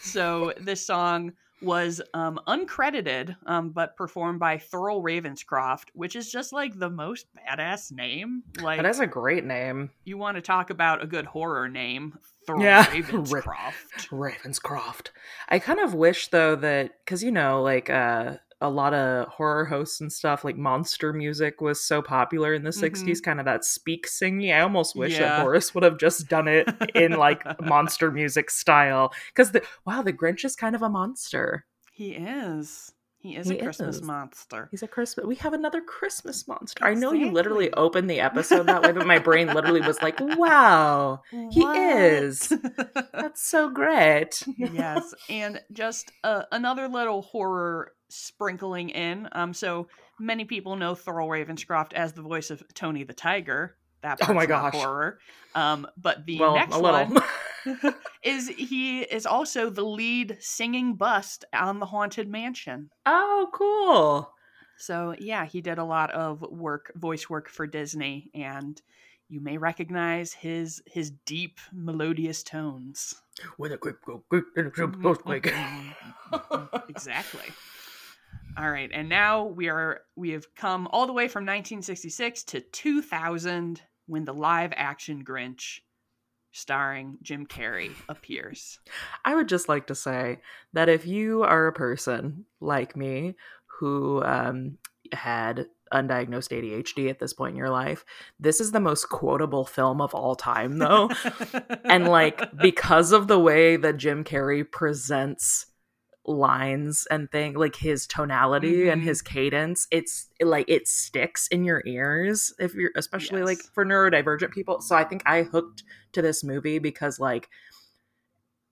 so 0.00 0.52
this 0.60 0.86
song 0.86 1.32
was 1.62 2.00
um, 2.14 2.38
uncredited, 2.46 3.36
um, 3.46 3.70
but 3.70 3.96
performed 3.96 4.38
by 4.38 4.58
Thurl 4.58 5.02
Ravenscroft, 5.02 5.86
which 5.94 6.16
is 6.16 6.30
just 6.30 6.52
like 6.52 6.78
the 6.78 6.90
most 6.90 7.26
badass 7.34 7.92
name. 7.92 8.42
Like 8.60 8.80
that 8.80 8.88
is 8.88 9.00
a 9.00 9.06
great 9.06 9.44
name. 9.44 9.90
You 10.04 10.18
want 10.18 10.36
to 10.36 10.42
talk 10.42 10.70
about 10.70 11.02
a 11.02 11.06
good 11.06 11.26
horror 11.26 11.68
name? 11.68 12.18
Thurl 12.46 12.62
yeah. 12.62 12.84
Ravenscroft. 12.86 14.08
Ravenscroft. 14.10 15.08
I 15.48 15.58
kind 15.58 15.80
of 15.80 15.94
wish 15.94 16.28
though 16.28 16.56
that 16.56 16.92
because 17.04 17.22
you 17.22 17.32
know, 17.32 17.62
like 17.62 17.88
uh, 17.90 18.36
a 18.60 18.70
lot 18.70 18.94
of 18.94 19.28
horror 19.28 19.64
hosts 19.66 20.00
and 20.00 20.10
stuff 20.10 20.44
like 20.44 20.56
monster 20.56 21.12
music 21.12 21.60
was 21.60 21.80
so 21.80 22.00
popular 22.00 22.54
in 22.54 22.62
the 22.64 22.70
mm-hmm. 22.70 23.04
60s 23.06 23.22
kind 23.22 23.38
of 23.38 23.44
that 23.44 23.64
speak 23.64 24.06
singy 24.06 24.54
i 24.54 24.60
almost 24.60 24.96
wish 24.96 25.12
yeah. 25.12 25.20
that 25.20 25.42
boris 25.42 25.74
would 25.74 25.84
have 25.84 25.98
just 25.98 26.28
done 26.28 26.48
it 26.48 26.68
in 26.94 27.12
like 27.12 27.44
monster 27.60 28.10
music 28.12 28.50
style 28.50 29.12
because 29.34 29.52
the 29.52 29.62
wow 29.84 30.00
the 30.00 30.12
grinch 30.12 30.44
is 30.44 30.56
kind 30.56 30.74
of 30.74 30.82
a 30.82 30.88
monster 30.88 31.66
he 31.92 32.12
is 32.12 32.92
he 33.26 33.36
is 33.36 33.48
he 33.48 33.58
a 33.58 33.62
Christmas 33.62 33.96
is. 33.96 34.02
monster. 34.02 34.68
He's 34.70 34.82
a 34.82 34.88
Christmas. 34.88 35.26
We 35.26 35.36
have 35.36 35.52
another 35.52 35.80
Christmas 35.80 36.46
monster. 36.46 36.84
I 36.84 36.94
know 36.94 37.12
you 37.12 37.32
literally 37.32 37.72
opened 37.72 38.08
the 38.08 38.20
episode 38.20 38.66
that 38.66 38.82
way, 38.82 38.92
but 38.92 39.06
my 39.06 39.18
brain 39.18 39.48
literally 39.48 39.80
was 39.80 40.00
like, 40.00 40.18
"Wow, 40.20 41.22
what? 41.30 41.52
he 41.52 41.62
is." 41.62 42.52
That's 43.12 43.42
so 43.42 43.68
great. 43.68 44.42
yes, 44.56 45.12
and 45.28 45.60
just 45.72 46.12
uh, 46.22 46.42
another 46.52 46.88
little 46.88 47.22
horror 47.22 47.92
sprinkling 48.08 48.90
in. 48.90 49.28
Um, 49.32 49.52
so 49.52 49.88
many 50.18 50.44
people 50.44 50.76
know 50.76 50.94
Thurl 50.94 51.28
Ravenscroft 51.28 51.92
as 51.92 52.12
the 52.12 52.22
voice 52.22 52.50
of 52.50 52.62
Tony 52.74 53.04
the 53.04 53.14
Tiger. 53.14 53.76
That 54.02 54.18
oh 54.28 54.34
my 54.34 54.46
gosh, 54.46 54.74
horror. 54.74 55.18
Um, 55.54 55.86
but 55.96 56.26
the 56.26 56.38
well, 56.38 56.54
next 56.54 56.78
one 56.78 57.18
is 58.22 58.48
he 58.48 59.00
is 59.00 59.26
also 59.26 59.70
the 59.70 59.84
lead 59.84 60.36
singing 60.40 60.94
bust 60.94 61.44
on 61.52 61.80
the 61.80 61.86
Haunted 61.86 62.28
Mansion. 62.28 62.90
Oh, 63.04 63.48
cool. 63.52 64.32
So 64.78 65.14
yeah, 65.18 65.46
he 65.46 65.60
did 65.60 65.78
a 65.78 65.84
lot 65.84 66.10
of 66.10 66.42
work, 66.42 66.92
voice 66.94 67.30
work 67.30 67.48
for 67.48 67.66
Disney, 67.66 68.30
and 68.34 68.80
you 69.28 69.40
may 69.40 69.58
recognize 69.58 70.32
his 70.32 70.82
his 70.86 71.10
deep 71.24 71.58
melodious 71.72 72.42
tones. 72.42 73.14
When 73.56 73.72
a 73.72 73.78
quick 73.78 73.96
go 74.04 74.22
quick 74.28 74.44
and 74.56 74.66
a 74.66 74.70
mm-hmm, 74.70 75.02
goes 75.02 75.18
mm-hmm, 75.18 76.34
mm-hmm, 76.34 76.90
exactly. 76.90 77.46
All 78.58 78.70
right, 78.70 78.90
and 78.92 79.08
now 79.08 79.44
we 79.44 79.68
are 79.68 80.00
we 80.16 80.30
have 80.30 80.54
come 80.54 80.88
all 80.90 81.06
the 81.06 81.12
way 81.12 81.28
from 81.28 81.42
1966 81.42 82.44
to 82.44 82.60
2000 82.60 83.82
when 84.06 84.24
the 84.24 84.32
live 84.32 84.72
action 84.76 85.24
Grinch 85.24 85.80
starring 86.52 87.18
Jim 87.22 87.46
Carrey 87.46 87.90
appears. 88.08 88.78
I 89.24 89.34
would 89.34 89.48
just 89.48 89.68
like 89.68 89.88
to 89.88 89.94
say 89.94 90.40
that 90.72 90.88
if 90.88 91.06
you 91.06 91.42
are 91.42 91.66
a 91.66 91.72
person 91.72 92.46
like 92.60 92.96
me 92.96 93.34
who 93.78 94.22
um, 94.24 94.78
had 95.12 95.66
undiagnosed 95.92 96.50
ADHD 96.50 97.10
at 97.10 97.18
this 97.18 97.32
point 97.32 97.52
in 97.52 97.56
your 97.56 97.70
life. 97.70 98.04
This 98.40 98.60
is 98.60 98.72
the 98.72 98.80
most 98.80 99.08
quotable 99.08 99.64
film 99.64 100.00
of 100.00 100.14
all 100.14 100.34
time, 100.34 100.78
though. 100.78 101.10
and 101.84 102.08
like, 102.08 102.56
because 102.56 103.12
of 103.12 103.28
the 103.28 103.38
way 103.38 103.76
that 103.76 103.96
Jim 103.96 104.24
Carrey 104.24 104.68
presents 104.68 105.66
lines 106.26 107.06
and 107.10 107.30
thing 107.30 107.54
like 107.54 107.76
his 107.76 108.06
tonality 108.06 108.74
mm-hmm. 108.78 108.90
and 108.90 109.02
his 109.02 109.22
cadence 109.22 109.86
it's 109.90 110.28
like 110.40 110.68
it 110.68 110.88
sticks 110.88 111.46
in 111.48 111.64
your 111.64 111.82
ears 111.86 112.52
if 112.58 112.74
you're 112.74 112.90
especially 112.96 113.38
yes. 113.38 113.46
like 113.46 113.58
for 113.72 113.84
neurodivergent 113.84 114.50
people 114.50 114.80
so 114.80 114.96
i 114.96 115.04
think 115.04 115.22
i 115.24 115.42
hooked 115.42 115.84
to 116.12 116.20
this 116.20 116.42
movie 116.42 116.78
because 116.78 117.20
like 117.20 117.48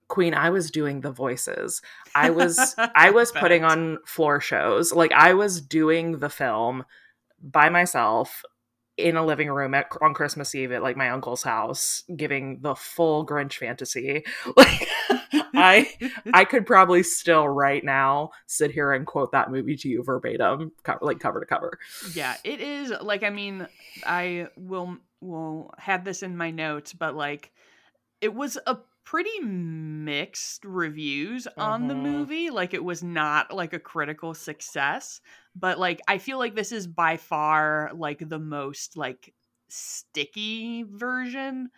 queen 0.07 0.33
i 0.33 0.49
was 0.49 0.69
doing 0.69 1.01
the 1.01 1.11
voices 1.11 1.81
i 2.13 2.29
was 2.29 2.75
i 2.95 3.09
was 3.09 3.31
putting 3.31 3.63
on 3.63 3.97
floor 4.05 4.39
shows 4.39 4.91
like 4.91 5.11
i 5.13 5.33
was 5.33 5.61
doing 5.61 6.19
the 6.19 6.29
film 6.29 6.83
by 7.41 7.69
myself 7.69 8.43
in 8.97 9.17
a 9.17 9.25
living 9.25 9.49
room 9.49 9.73
at, 9.73 9.87
on 10.01 10.13
Christmas 10.13 10.55
Eve 10.55 10.71
at 10.71 10.81
like 10.81 10.95
my 10.95 11.09
uncle's 11.09 11.43
house, 11.43 12.03
giving 12.15 12.59
the 12.61 12.75
full 12.75 13.25
Grinch 13.25 13.55
fantasy. 13.55 14.23
Like 14.55 14.87
I, 15.33 15.89
I 16.33 16.45
could 16.45 16.65
probably 16.65 17.03
still 17.03 17.47
right 17.47 17.83
now 17.83 18.31
sit 18.47 18.71
here 18.71 18.91
and 18.93 19.05
quote 19.05 19.31
that 19.31 19.51
movie 19.51 19.75
to 19.77 19.89
you 19.89 20.03
verbatim, 20.03 20.71
cover, 20.83 20.99
like 21.01 21.19
cover 21.19 21.39
to 21.39 21.45
cover. 21.45 21.77
Yeah, 22.13 22.35
it 22.43 22.61
is. 22.61 22.93
Like, 23.01 23.23
I 23.23 23.29
mean, 23.29 23.67
I 24.05 24.47
will 24.57 24.97
will 25.21 25.73
have 25.77 26.03
this 26.03 26.23
in 26.23 26.37
my 26.37 26.51
notes, 26.51 26.93
but 26.93 27.15
like, 27.15 27.51
it 28.21 28.33
was 28.33 28.57
a 28.67 28.77
pretty 29.05 29.39
mixed 29.39 30.65
reviews 30.65 31.47
on 31.57 31.87
the 31.87 31.93
mm-hmm. 31.93 32.03
movie. 32.03 32.49
Like 32.49 32.73
it 32.73 32.83
was 32.83 33.03
not 33.03 33.53
like 33.53 33.73
a 33.73 33.79
critical 33.79 34.33
success, 34.33 35.21
but 35.55 35.79
like 35.79 36.01
I 36.07 36.17
feel 36.17 36.39
like 36.39 36.55
this 36.55 36.71
is 36.71 36.87
by 36.87 37.17
far 37.17 37.91
like 37.95 38.27
the 38.27 38.39
most 38.39 38.97
like 38.97 39.33
sticky 39.69 40.83
version 40.83 41.69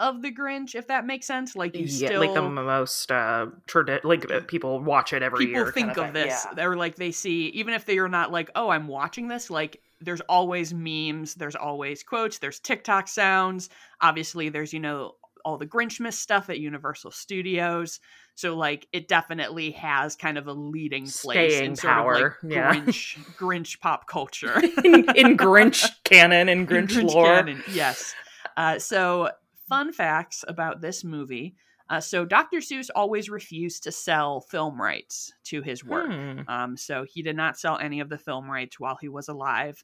of 0.00 0.22
the 0.22 0.32
Grinch, 0.32 0.74
if 0.74 0.88
that 0.88 1.06
makes 1.06 1.26
sense. 1.26 1.54
Like 1.54 1.76
you 1.76 1.84
yeah, 1.84 2.08
still 2.08 2.20
like 2.20 2.34
the 2.34 2.42
most 2.42 3.12
uh 3.12 3.46
tradi- 3.68 4.02
like 4.02 4.48
people 4.48 4.80
watch 4.80 5.12
it 5.12 5.22
every 5.22 5.46
people 5.46 5.52
year. 5.52 5.72
People 5.72 5.94
think 5.94 5.98
of, 5.98 6.08
of 6.08 6.14
this. 6.14 6.44
Yeah. 6.46 6.54
They're 6.54 6.76
like 6.76 6.96
they 6.96 7.12
see 7.12 7.48
even 7.48 7.74
if 7.74 7.84
they're 7.84 8.08
not 8.08 8.32
like, 8.32 8.50
oh, 8.56 8.70
I'm 8.70 8.88
watching 8.88 9.28
this, 9.28 9.50
like 9.50 9.80
there's 10.00 10.22
always 10.22 10.72
memes, 10.72 11.34
there's 11.34 11.54
always 11.54 12.02
quotes, 12.02 12.38
there's 12.38 12.58
TikTok 12.58 13.06
sounds. 13.06 13.68
Obviously, 14.00 14.48
there's, 14.48 14.72
you 14.72 14.80
know, 14.80 15.12
all 15.44 15.58
the 15.58 15.66
Grinchmas 15.66 16.14
stuff 16.14 16.50
at 16.50 16.58
Universal 16.58 17.10
Studios. 17.10 18.00
So 18.34 18.56
like 18.56 18.88
it 18.92 19.06
definitely 19.06 19.72
has 19.72 20.16
kind 20.16 20.38
of 20.38 20.46
a 20.46 20.52
leading 20.52 21.04
place 21.04 21.54
Staying 21.54 21.64
in 21.64 21.76
sort 21.76 21.92
power. 21.92 22.14
of 22.14 22.22
like 22.42 22.52
yeah. 22.52 22.74
Grinch 22.74 23.18
Grinch 23.36 23.80
pop 23.80 24.06
culture. 24.06 24.58
in, 24.58 24.94
in, 25.14 25.36
Grinch 25.36 25.86
canon 26.04 26.48
and 26.48 26.66
Grinch, 26.68 26.88
Grinch 26.88 27.12
lore. 27.12 27.26
Canon, 27.26 27.62
yes. 27.70 28.14
Uh, 28.56 28.78
so 28.78 29.30
fun 29.70 29.92
facts 29.92 30.44
about 30.48 30.80
this 30.82 31.04
movie. 31.04 31.54
Uh, 31.88 32.00
so 32.00 32.24
Dr. 32.24 32.58
Seuss 32.58 32.90
always 32.94 33.30
refused 33.30 33.84
to 33.84 33.92
sell 33.92 34.40
film 34.40 34.80
rights 34.80 35.32
to 35.44 35.62
his 35.62 35.84
work. 35.84 36.10
Hmm. 36.10 36.40
Um, 36.48 36.76
so 36.76 37.04
he 37.08 37.22
did 37.22 37.36
not 37.36 37.58
sell 37.58 37.78
any 37.78 38.00
of 38.00 38.08
the 38.08 38.18
film 38.18 38.50
rights 38.50 38.78
while 38.78 38.98
he 39.00 39.08
was 39.08 39.28
alive. 39.28 39.82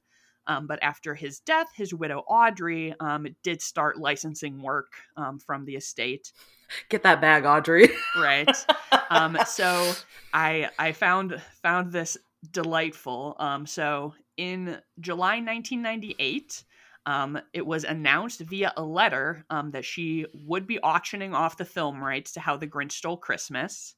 Um, 0.49 0.67
but 0.67 0.81
after 0.83 1.15
his 1.15 1.41
death, 1.41 1.69
his 1.75 1.95
widow 1.95 2.19
Audrey 2.29 2.95
um, 3.01 3.27
did 3.43 3.63
start 3.63 3.99
licensing 3.99 4.61
work 4.63 4.93
um, 5.17 5.39
from 5.39 5.65
the 5.65 5.75
estate. 5.75 6.33
Get 6.89 7.03
that 7.05 7.21
bag, 7.21 7.45
Audrey. 7.45 7.89
right. 8.17 8.55
Um, 9.11 9.39
so 9.47 9.93
I 10.33 10.71
I 10.79 10.93
found 10.93 11.41
found 11.63 11.93
this 11.93 12.17
delightful. 12.53 13.37
Um, 13.39 13.67
so 13.67 14.15
in 14.37 14.79
July 15.01 15.37
1998. 15.41 16.65
Um, 17.07 17.39
it 17.53 17.65
was 17.65 17.85
announced 17.85 18.41
via 18.41 18.73
a 18.77 18.83
letter 18.83 19.47
um, 19.49 19.71
that 19.71 19.85
she 19.85 20.27
would 20.35 20.67
be 20.67 20.81
auctioning 20.81 21.35
off 21.35 21.57
the 21.57 21.65
film 21.65 22.03
rights 22.03 22.33
to 22.33 22.41
How 22.41 22.57
the 22.57 22.67
Grinch 22.67 22.93
Stole 22.93 23.17
Christmas. 23.17 23.95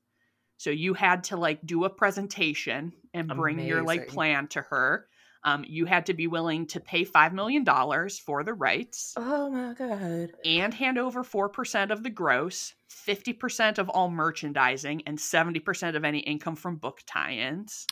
So 0.59 0.71
you 0.71 0.93
had 0.93 1.25
to 1.25 1.37
like 1.37 1.65
do 1.65 1.85
a 1.85 1.91
presentation 1.91 2.93
and 3.15 3.29
bring 3.29 3.57
Amazing. 3.57 3.69
your 3.69 3.83
like 3.83 4.09
plan 4.09 4.49
to 4.49 4.61
her. 4.63 5.07
Um, 5.45 5.65
you 5.67 5.87
had 5.87 6.07
to 6.07 6.15
be 6.15 6.27
willing 6.27 6.67
to 6.67 6.81
pay 6.81 7.05
$5 7.05 7.33
million 7.33 7.65
for 7.65 8.43
the 8.43 8.55
rights. 8.55 9.15
Oh 9.17 9.49
my 9.51 9.73
God. 9.73 10.33
And 10.45 10.75
hand 10.75 10.99
over 10.99 11.23
4% 11.23 11.91
of 11.91 12.03
the 12.03 12.11
gross, 12.11 12.75
50% 12.91 13.79
of 13.79 13.89
all 13.89 14.11
merchandising, 14.11 15.03
and 15.07 15.17
70% 15.17 15.95
of 15.95 16.05
any 16.05 16.19
income 16.19 16.57
from 16.57 16.77
book 16.77 17.01
tie 17.07 17.35
ins. 17.35 17.87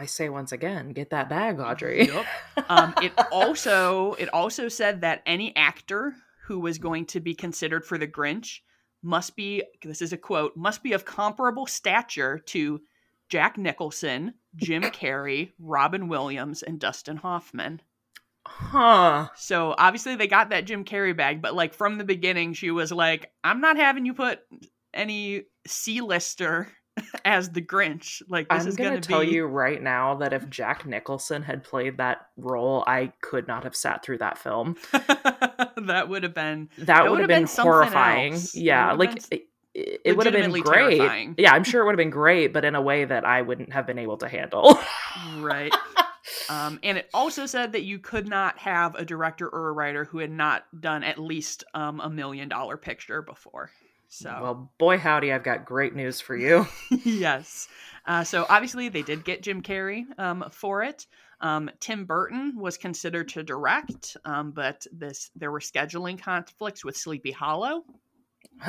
I 0.00 0.06
say 0.06 0.30
once 0.30 0.52
again, 0.52 0.92
get 0.92 1.10
that 1.10 1.28
bag, 1.28 1.60
Audrey. 1.60 2.06
Yep. 2.06 2.26
um, 2.70 2.94
it 3.02 3.12
also 3.32 4.14
it 4.14 4.30
also 4.32 4.68
said 4.68 5.02
that 5.02 5.22
any 5.26 5.54
actor 5.54 6.14
who 6.46 6.58
was 6.58 6.78
going 6.78 7.04
to 7.06 7.20
be 7.20 7.34
considered 7.34 7.84
for 7.84 7.98
the 7.98 8.08
Grinch 8.08 8.60
must 9.02 9.36
be 9.36 9.62
this 9.84 10.00
is 10.00 10.14
a 10.14 10.16
quote 10.16 10.56
must 10.56 10.82
be 10.82 10.94
of 10.94 11.04
comparable 11.04 11.66
stature 11.66 12.38
to 12.46 12.80
Jack 13.28 13.58
Nicholson, 13.58 14.34
Jim 14.56 14.82
Carrey, 14.84 15.52
Robin 15.58 16.08
Williams, 16.08 16.62
and 16.62 16.80
Dustin 16.80 17.18
Hoffman. 17.18 17.82
Huh. 18.46 19.28
So 19.36 19.74
obviously 19.76 20.16
they 20.16 20.26
got 20.26 20.48
that 20.48 20.64
Jim 20.64 20.86
Carrey 20.86 21.14
bag, 21.14 21.42
but 21.42 21.54
like 21.54 21.74
from 21.74 21.98
the 21.98 22.04
beginning, 22.04 22.54
she 22.54 22.70
was 22.70 22.90
like, 22.90 23.30
I'm 23.44 23.60
not 23.60 23.76
having 23.76 24.06
you 24.06 24.14
put 24.14 24.40
any 24.94 25.42
C-lister 25.66 26.72
as 27.24 27.50
the 27.50 27.62
Grinch. 27.62 28.22
Like 28.28 28.48
this 28.48 28.62
I'm 28.62 28.68
is 28.68 28.76
gonna, 28.76 28.90
gonna 28.90 29.00
tell 29.00 29.22
you 29.22 29.46
right 29.46 29.82
now 29.82 30.16
that 30.16 30.32
if 30.32 30.48
Jack 30.50 30.86
Nicholson 30.86 31.42
had 31.42 31.64
played 31.64 31.98
that 31.98 32.28
role, 32.36 32.84
I 32.86 33.12
could 33.20 33.46
not 33.48 33.64
have 33.64 33.76
sat 33.76 34.04
through 34.04 34.18
that 34.18 34.38
film. 34.38 34.76
that 34.92 36.06
would 36.08 36.22
have 36.22 36.34
been 36.34 36.68
that, 36.78 36.86
that 36.86 37.10
would 37.10 37.20
have 37.20 37.28
been, 37.28 37.44
been 37.44 37.64
horrifying. 37.64 38.34
Else. 38.34 38.54
Yeah, 38.54 38.92
like 38.92 39.28
been 39.28 39.40
it, 39.74 40.00
it 40.04 40.16
would 40.16 40.26
have 40.26 40.34
been 40.34 40.50
great. 40.62 40.98
Terrifying. 40.98 41.34
Yeah, 41.38 41.52
I'm 41.52 41.64
sure 41.64 41.82
it 41.82 41.84
would 41.84 41.92
have 41.92 41.98
been 41.98 42.10
great, 42.10 42.52
but 42.52 42.64
in 42.64 42.74
a 42.74 42.82
way 42.82 43.04
that 43.04 43.24
I 43.24 43.42
wouldn't 43.42 43.72
have 43.72 43.86
been 43.86 43.98
able 43.98 44.16
to 44.18 44.28
handle. 44.28 44.78
right. 45.38 45.74
Um, 46.48 46.78
and 46.82 46.98
it 46.98 47.08
also 47.14 47.46
said 47.46 47.72
that 47.72 47.82
you 47.82 47.98
could 47.98 48.28
not 48.28 48.58
have 48.58 48.94
a 48.94 49.04
director 49.04 49.48
or 49.48 49.68
a 49.68 49.72
writer 49.72 50.04
who 50.04 50.18
had 50.18 50.30
not 50.30 50.64
done 50.80 51.04
at 51.04 51.18
least 51.18 51.64
um, 51.74 52.00
a 52.00 52.10
million 52.10 52.48
dollar 52.48 52.76
picture 52.76 53.22
before. 53.22 53.70
So, 54.12 54.38
well, 54.42 54.72
boy, 54.76 54.98
howdy, 54.98 55.32
I've 55.32 55.44
got 55.44 55.64
great 55.64 55.94
news 55.94 56.20
for 56.20 56.36
you. 56.36 56.66
yes. 57.04 57.68
Uh, 58.04 58.24
so 58.24 58.44
obviously, 58.48 58.88
they 58.88 59.02
did 59.02 59.24
get 59.24 59.40
Jim 59.40 59.62
Carrey 59.62 60.04
um, 60.18 60.44
for 60.50 60.82
it. 60.82 61.06
Um, 61.40 61.70
Tim 61.78 62.06
Burton 62.06 62.58
was 62.58 62.76
considered 62.76 63.28
to 63.30 63.44
direct, 63.44 64.16
um, 64.24 64.50
but 64.50 64.84
this 64.92 65.30
there 65.36 65.52
were 65.52 65.60
scheduling 65.60 66.20
conflicts 66.20 66.84
with 66.84 66.96
Sleepy 66.96 67.30
Hollow. 67.30 67.84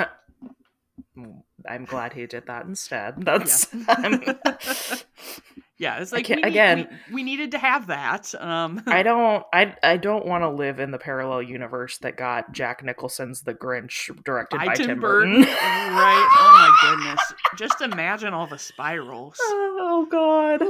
I'm 1.67 1.85
glad 1.85 2.13
he 2.13 2.27
did 2.27 2.45
that 2.45 2.67
instead. 2.67 3.25
That's 3.25 3.67
yeah. 3.73 4.35
yeah 5.81 5.99
it's 5.99 6.11
like 6.11 6.29
we 6.29 6.41
again, 6.41 6.87
we, 7.09 7.15
we, 7.15 7.23
needed 7.23 7.51
to 7.51 7.57
have 7.57 7.87
that. 7.87 8.33
Um, 8.39 8.83
I 8.85 9.03
don't, 9.03 9.43
I, 9.51 9.75
I 9.83 9.97
don't 9.97 10.25
want 10.25 10.43
to 10.43 10.49
live 10.49 10.79
in 10.79 10.91
the 10.91 10.99
parallel 10.99 11.41
universe 11.41 11.97
that 11.99 12.15
got 12.15 12.51
Jack 12.51 12.83
Nicholson's 12.83 13.41
The 13.41 13.55
Grinch 13.55 14.09
directed 14.23 14.59
by, 14.59 14.67
by 14.67 14.73
Tim, 14.75 14.87
Tim, 14.87 14.99
Burton. 15.01 15.33
Burton. 15.41 15.53
right? 15.53 16.29
Oh 16.39 16.51
my 16.53 16.89
goodness! 16.89 17.19
Just 17.57 17.81
imagine 17.81 18.33
all 18.33 18.47
the 18.47 18.59
spirals. 18.59 19.37
Oh 19.83 20.07
God. 20.09 20.61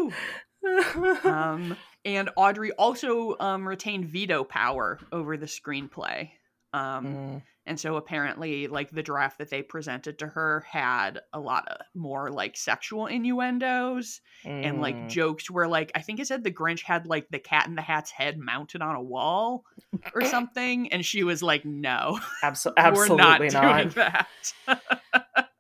um, 1.26 1.78
and 2.06 2.30
Audrey 2.36 2.72
also 2.72 3.36
um, 3.40 3.68
retained 3.68 4.06
veto 4.06 4.44
power 4.44 5.00
over 5.12 5.38
the 5.38 5.46
screenplay. 5.46 6.30
Um, 6.74 7.06
mm. 7.06 7.42
And 7.66 7.80
so 7.80 7.96
apparently, 7.96 8.68
like 8.68 8.90
the 8.90 9.04
draft 9.04 9.38
that 9.38 9.50
they 9.50 9.62
presented 9.62 10.20
to 10.20 10.28
her 10.28 10.66
had 10.68 11.20
a 11.32 11.40
lot 11.40 11.68
of 11.68 11.86
more 11.94 12.32
like 12.32 12.58
sexual 12.58 13.06
innuendos 13.06 14.20
mm. 14.44 14.66
and 14.66 14.82
like 14.82 14.96
mm. 14.96 15.10
jokes 15.10 15.50
where, 15.50 15.68
like, 15.68 15.92
I 15.94 16.02
think 16.02 16.20
it 16.20 16.28
said 16.28 16.44
the 16.44 16.52
Grinch 16.52 16.82
had 16.82 17.06
like 17.06 17.30
the 17.30 17.40
cat 17.40 17.68
in 17.68 17.76
the 17.76 17.82
hat's 17.82 18.10
head 18.10 18.40
mounted 18.40 18.82
on 18.82 18.96
a 18.96 19.02
wall 19.02 19.64
or 20.16 20.26
something. 20.26 20.92
And 20.92 21.06
she 21.06 21.24
was 21.24 21.44
like, 21.44 21.64
no, 21.64 22.20
Absol- 22.44 22.74
absolutely 22.78 23.50
not, 23.50 23.54
not. 23.54 23.78
doing 23.78 23.90
that. 23.96 24.28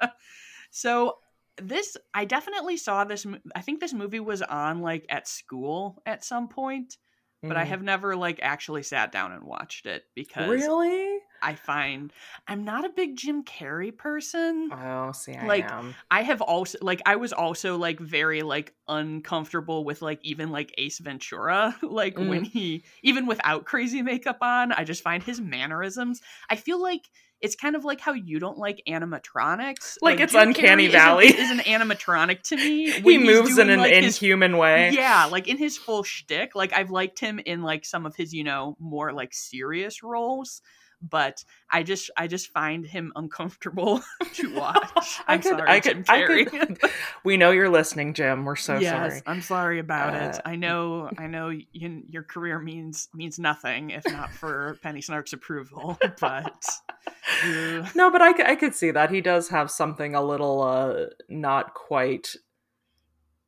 so 0.71 1.17
this, 1.61 1.97
I 2.15 2.25
definitely 2.25 2.77
saw 2.77 3.03
this. 3.03 3.27
I 3.55 3.61
think 3.61 3.79
this 3.79 3.93
movie 3.93 4.19
was 4.19 4.41
on 4.41 4.81
like 4.81 5.05
at 5.07 5.27
school 5.27 6.01
at 6.07 6.25
some 6.25 6.47
point 6.47 6.97
but 7.43 7.57
I 7.57 7.63
have 7.63 7.81
never 7.81 8.15
like 8.15 8.39
actually 8.41 8.83
sat 8.83 9.11
down 9.11 9.31
and 9.31 9.43
watched 9.43 9.87
it 9.87 10.03
because 10.13 10.47
really 10.47 11.17
I 11.41 11.55
find 11.55 12.11
I'm 12.47 12.63
not 12.63 12.85
a 12.85 12.89
big 12.89 13.15
Jim 13.15 13.43
Carrey 13.43 13.95
person. 13.97 14.69
Oh, 14.71 15.11
see, 15.11 15.33
I 15.33 15.45
like 15.45 15.71
am. 15.71 15.95
I 16.09 16.21
have 16.23 16.41
also 16.41 16.77
like 16.81 17.01
I 17.05 17.15
was 17.15 17.33
also 17.33 17.77
like 17.77 17.99
very 17.99 18.41
like 18.41 18.73
uncomfortable 18.87 19.83
with 19.83 20.01
like 20.01 20.19
even 20.23 20.49
like 20.51 20.73
Ace 20.77 20.99
Ventura 20.99 21.75
like 21.81 22.15
Mm. 22.15 22.29
when 22.29 22.43
he 22.43 22.83
even 23.03 23.25
without 23.25 23.65
crazy 23.65 24.01
makeup 24.01 24.37
on 24.41 24.71
I 24.71 24.83
just 24.83 25.01
find 25.03 25.23
his 25.23 25.39
mannerisms 25.41 26.21
I 26.49 26.55
feel 26.55 26.81
like 26.81 27.01
it's 27.39 27.55
kind 27.55 27.75
of 27.75 27.83
like 27.83 27.99
how 27.99 28.13
you 28.13 28.37
don't 28.39 28.57
like 28.59 28.83
animatronics 28.87 29.97
Like, 30.01 30.19
it's 30.19 30.33
Jim 30.33 30.49
Uncanny 30.49 30.87
Carrey 30.87 30.91
Valley. 30.91 31.25
is 31.27 31.49
an 31.51 31.59
animatronic 31.59 32.41
to 32.43 32.55
me 32.55 32.91
He 33.01 33.17
moves 33.17 33.57
in 33.57 33.69
an 33.69 33.79
like, 33.79 33.93
his 33.93 34.21
inhuman 34.21 34.57
way. 34.57 34.91
yeah, 34.91 35.25
like 35.25 35.47
in 35.47 35.57
his 35.57 35.77
full 35.77 36.03
shtick. 36.03 36.55
Like 36.55 36.73
I've 36.73 36.91
liked 36.91 37.19
him 37.19 37.39
in 37.39 37.63
like 37.63 37.85
some 37.85 38.05
of 38.05 38.15
his, 38.15 38.33
you 38.33 38.43
know, 38.43 38.75
more 38.79 39.11
like 39.13 39.33
serious 39.33 40.03
roles. 40.03 40.61
But 41.09 41.43
I 41.69 41.83
just 41.83 42.11
I 42.15 42.27
just 42.27 42.49
find 42.49 42.85
him 42.85 43.11
uncomfortable 43.15 44.01
to 44.35 44.55
watch. 44.55 45.19
I 45.27 45.33
I'm 45.33 45.41
could- 45.41 45.57
sorry, 45.57 45.69
I 45.69 45.79
Jim 45.79 46.03
could- 46.03 46.09
I 46.09 46.21
Carrey. 46.21 46.45
could- 46.47 46.79
We 47.23 47.37
know 47.37 47.51
you're 47.51 47.69
listening, 47.69 48.13
Jim. 48.13 48.45
We're 48.45 48.55
so 48.55 48.77
yes, 48.77 48.91
sorry. 49.13 49.21
I'm 49.27 49.41
sorry 49.41 49.79
about 49.79 50.13
it. 50.15 50.35
Uh, 50.35 50.41
I 50.45 50.55
know 50.55 51.09
I 51.17 51.27
know 51.27 51.49
you, 51.49 52.03
your 52.07 52.23
career 52.23 52.59
means 52.59 53.09
means 53.13 53.39
nothing 53.39 53.91
if 53.91 54.05
not 54.05 54.31
for 54.31 54.77
Penny 54.83 55.01
Snark's 55.01 55.33
approval. 55.33 55.97
But 56.19 56.65
uh, 57.43 57.87
No, 57.95 58.11
but 58.11 58.21
I 58.21 58.55
could 58.55 58.75
see 58.75 58.91
that 58.91 59.09
he 59.11 59.21
does 59.21 59.49
have 59.49 59.71
something 59.71 60.13
a 60.15 60.21
little 60.21 60.61
uh 60.61 61.05
not 61.29 61.73
quite 61.73 62.35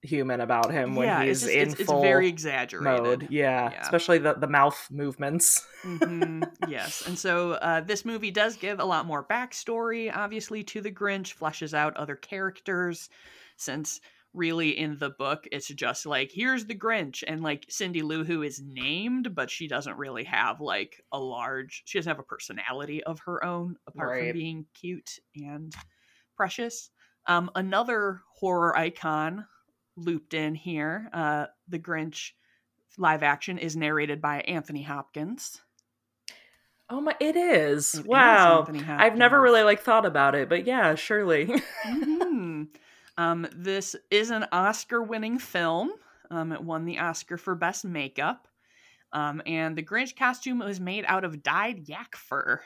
human 0.03 0.41
about 0.41 0.71
him 0.71 0.95
when 0.95 1.07
yeah, 1.07 1.23
he's 1.23 1.43
it's, 1.43 1.51
just, 1.51 1.53
in 1.53 1.69
it's, 1.71 1.79
it's 1.79 1.89
full 1.89 2.01
very 2.01 2.27
exaggerated. 2.27 3.03
mode. 3.03 3.27
Yeah, 3.31 3.71
Yeah. 3.71 3.81
especially 3.81 4.17
the 4.19 4.33
the 4.35 4.47
mouth 4.47 4.87
movements. 4.91 5.65
hmm 5.81 6.43
yes. 6.67 7.03
And 7.07 7.17
so 7.17 7.53
uh, 7.53 7.81
this 7.81 8.05
movie 8.05 8.31
does 8.31 8.55
give 8.57 8.79
a 8.79 8.85
lot 8.85 9.05
more 9.05 9.23
backstory, 9.23 10.15
obviously, 10.15 10.63
to 10.65 10.81
the 10.81 10.91
Grinch, 10.91 11.35
fleshes 11.37 11.73
out 11.73 11.95
other 11.97 12.15
characters, 12.15 13.09
since 13.57 14.01
really 14.35 14.75
in 14.77 14.97
the 14.97 15.11
book 15.11 15.47
it's 15.51 15.67
just 15.67 16.07
like 16.07 16.31
here's 16.33 16.65
the 16.65 16.73
Grinch 16.73 17.23
and 17.27 17.43
like 17.43 17.65
Cindy 17.69 18.01
Lou 18.01 18.23
Who 18.23 18.41
is 18.41 18.59
named, 18.65 19.35
but 19.35 19.51
she 19.51 19.67
doesn't 19.67 19.95
really 19.97 20.23
have 20.23 20.59
like 20.59 21.01
a 21.11 21.19
large 21.19 21.83
she 21.85 21.99
doesn't 21.99 22.09
have 22.09 22.19
a 22.19 22.23
personality 22.23 23.03
of 23.03 23.19
her 23.25 23.45
own 23.45 23.75
apart 23.87 24.09
Right. 24.09 24.29
from 24.29 24.33
being 24.39 24.65
cute 24.73 25.19
and 25.35 25.71
precious. 26.35 26.89
Um, 27.27 27.51
another 27.55 28.21
horror 28.35 28.75
icon 28.75 29.45
looped 29.95 30.33
in 30.33 30.55
here, 30.55 31.09
uh, 31.13 31.47
the 31.67 31.79
Grinch 31.79 32.31
live 32.97 33.23
action 33.23 33.57
is 33.57 33.75
narrated 33.75 34.21
by 34.21 34.41
Anthony 34.41 34.83
Hopkins. 34.83 35.61
Oh 36.89 37.01
my, 37.01 37.15
it 37.19 37.35
is. 37.35 37.95
It 37.95 38.01
is 38.01 38.05
wow. 38.05 38.59
Anthony 38.59 38.83
I've 38.87 39.15
never 39.15 39.41
really 39.41 39.63
like 39.63 39.81
thought 39.81 40.05
about 40.05 40.35
it, 40.35 40.49
but 40.49 40.65
yeah, 40.67 40.95
surely. 40.95 41.47
Mhm. 41.85 42.67
Um, 43.17 43.47
this 43.55 43.95
is 44.09 44.31
an 44.31 44.47
Oscar-winning 44.51 45.37
film. 45.39 45.91
Um, 46.31 46.51
it 46.51 46.63
won 46.63 46.85
the 46.85 46.99
Oscar 46.99 47.37
for 47.37 47.55
Best 47.55 47.85
Makeup. 47.85 48.47
Um, 49.11 49.41
and 49.45 49.77
the 49.77 49.83
Grinch 49.83 50.15
costume 50.15 50.59
was 50.59 50.79
made 50.79 51.05
out 51.07 51.23
of 51.23 51.43
dyed 51.43 51.87
yak 51.87 52.15
fur. 52.15 52.61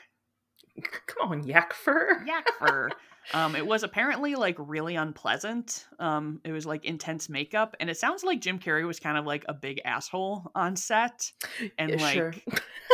Come 1.06 1.30
on, 1.30 1.44
yak 1.44 1.74
fur. 1.74 2.24
Yak 2.26 2.48
fur. 2.58 2.90
Um, 3.34 3.54
it 3.56 3.66
was 3.66 3.82
apparently 3.82 4.34
like 4.34 4.56
really 4.58 4.96
unpleasant. 4.96 5.86
Um, 5.98 6.40
it 6.44 6.52
was 6.52 6.66
like 6.66 6.84
intense 6.84 7.28
makeup, 7.28 7.76
and 7.80 7.90
it 7.90 7.96
sounds 7.98 8.24
like 8.24 8.40
Jim 8.40 8.58
Carrey 8.58 8.86
was 8.86 9.00
kind 9.00 9.18
of 9.18 9.26
like 9.26 9.44
a 9.48 9.54
big 9.54 9.80
asshole 9.84 10.50
on 10.54 10.76
set, 10.76 11.30
and 11.78 11.90
Yeah, 11.90 11.96
like 12.02 12.14
sure. 12.14 12.34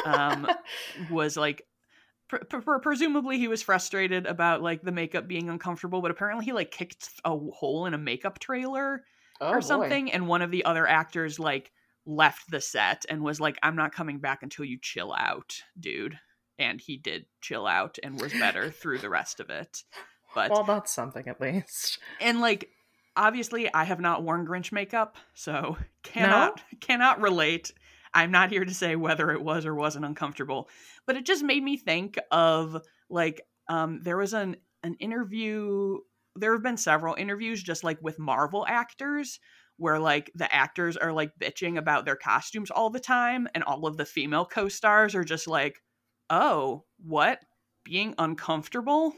um, 0.05 0.47
was 1.11 1.37
like 1.37 1.63
pr- 2.29 2.39
pr- 2.39 2.79
presumably 2.79 3.39
he 3.39 3.49
was 3.49 3.63
frustrated 3.63 4.27
about 4.27 4.63
like 4.63 4.83
the 4.83 4.93
makeup 4.93 5.29
being 5.29 5.49
uncomfortable 5.51 6.01
but 6.03 6.11
apparently 6.11 6.45
he 6.45 6.53
like 6.53 6.71
kicked 6.71 7.09
a 7.25 7.37
hole 7.37 7.87
in 7.87 7.95
a 7.95 7.99
makeup 7.99 8.39
trailer 8.39 9.05
Oh, 9.41 9.51
or 9.51 9.55
boy. 9.57 9.61
something 9.67 10.13
and 10.13 10.29
one 10.29 10.43
of 10.43 10.51
the 10.53 10.65
other 10.65 10.87
actors 10.87 11.39
like 11.41 11.73
left 12.07 12.51
the 12.51 12.61
set 12.61 13.05
and 13.09 13.21
was 13.23 13.41
like 13.41 13.59
i'm 13.65 13.75
not 13.75 13.93
coming 13.93 14.19
back 14.21 14.43
until 14.45 14.65
you 14.65 14.79
chill 14.81 15.13
out 15.13 15.57
dude 15.79 16.19
and 16.59 16.81
he 16.81 16.97
did 16.97 17.27
chill 17.41 17.67
out 17.67 17.99
and 18.05 18.21
was 18.21 18.33
better 18.33 18.71
through 18.71 18.99
the 18.99 19.11
rest 19.11 19.41
of 19.41 19.51
it 19.51 19.83
but 20.35 20.51
Well, 20.51 20.65
that's 20.65 20.93
something 20.93 21.27
at 21.29 21.41
least. 21.41 21.99
and 22.21 22.41
like 22.41 22.71
obviously 23.17 23.73
i 23.73 23.85
have 23.85 24.01
not 24.01 24.25
worn 24.25 24.45
grinch 24.45 24.73
makeup 24.73 25.17
so 25.35 25.77
cannot 26.03 26.61
cannot 26.81 27.21
relate. 27.21 27.73
I'm 28.17 28.31
not 28.31 28.51
here 28.51 28.65
to 28.65 28.73
say 28.73 28.95
whether 28.95 29.33
it 29.33 29.43
was 29.43 29.67
or 29.67 29.75
wasn't 29.75 30.05
uncomfortable. 30.05 30.69
But 31.05 31.17
it 31.17 31.27
just 31.27 31.43
made 31.43 31.65
me 31.65 31.77
think 31.77 32.17
of 32.31 32.81
like 33.11 33.43
um 33.69 34.01
there 34.03 34.17
was 34.17 34.33
an 34.33 34.57
an 34.83 34.95
interview 35.01 35.99
there 36.37 36.53
have 36.53 36.63
been 36.63 36.77
several 36.77 37.15
interviews 37.15 37.63
just 37.63 37.85
like 37.85 37.99
with 38.03 38.19
marvel 38.19 38.65
actors 38.69 39.41
where 39.77 39.99
like 39.99 40.31
the 40.35 40.53
actors 40.55 40.97
are 40.97 41.13
like 41.13 41.33
bitching 41.41 41.79
about 41.79 42.05
their 42.05 42.17
costumes 42.17 42.71
all 42.71 42.91
the 42.91 43.01
time 43.01 43.49
and 43.55 43.65
all 43.65 43.87
of 43.87 43.97
the 43.97 44.05
female 44.05 44.45
co-stars 44.45 45.15
are 45.15 45.25
just 45.25 45.49
like 45.49 45.83
oh 46.31 46.85
what? 47.05 47.41
Being 47.85 48.15
uncomfortable 48.17 49.13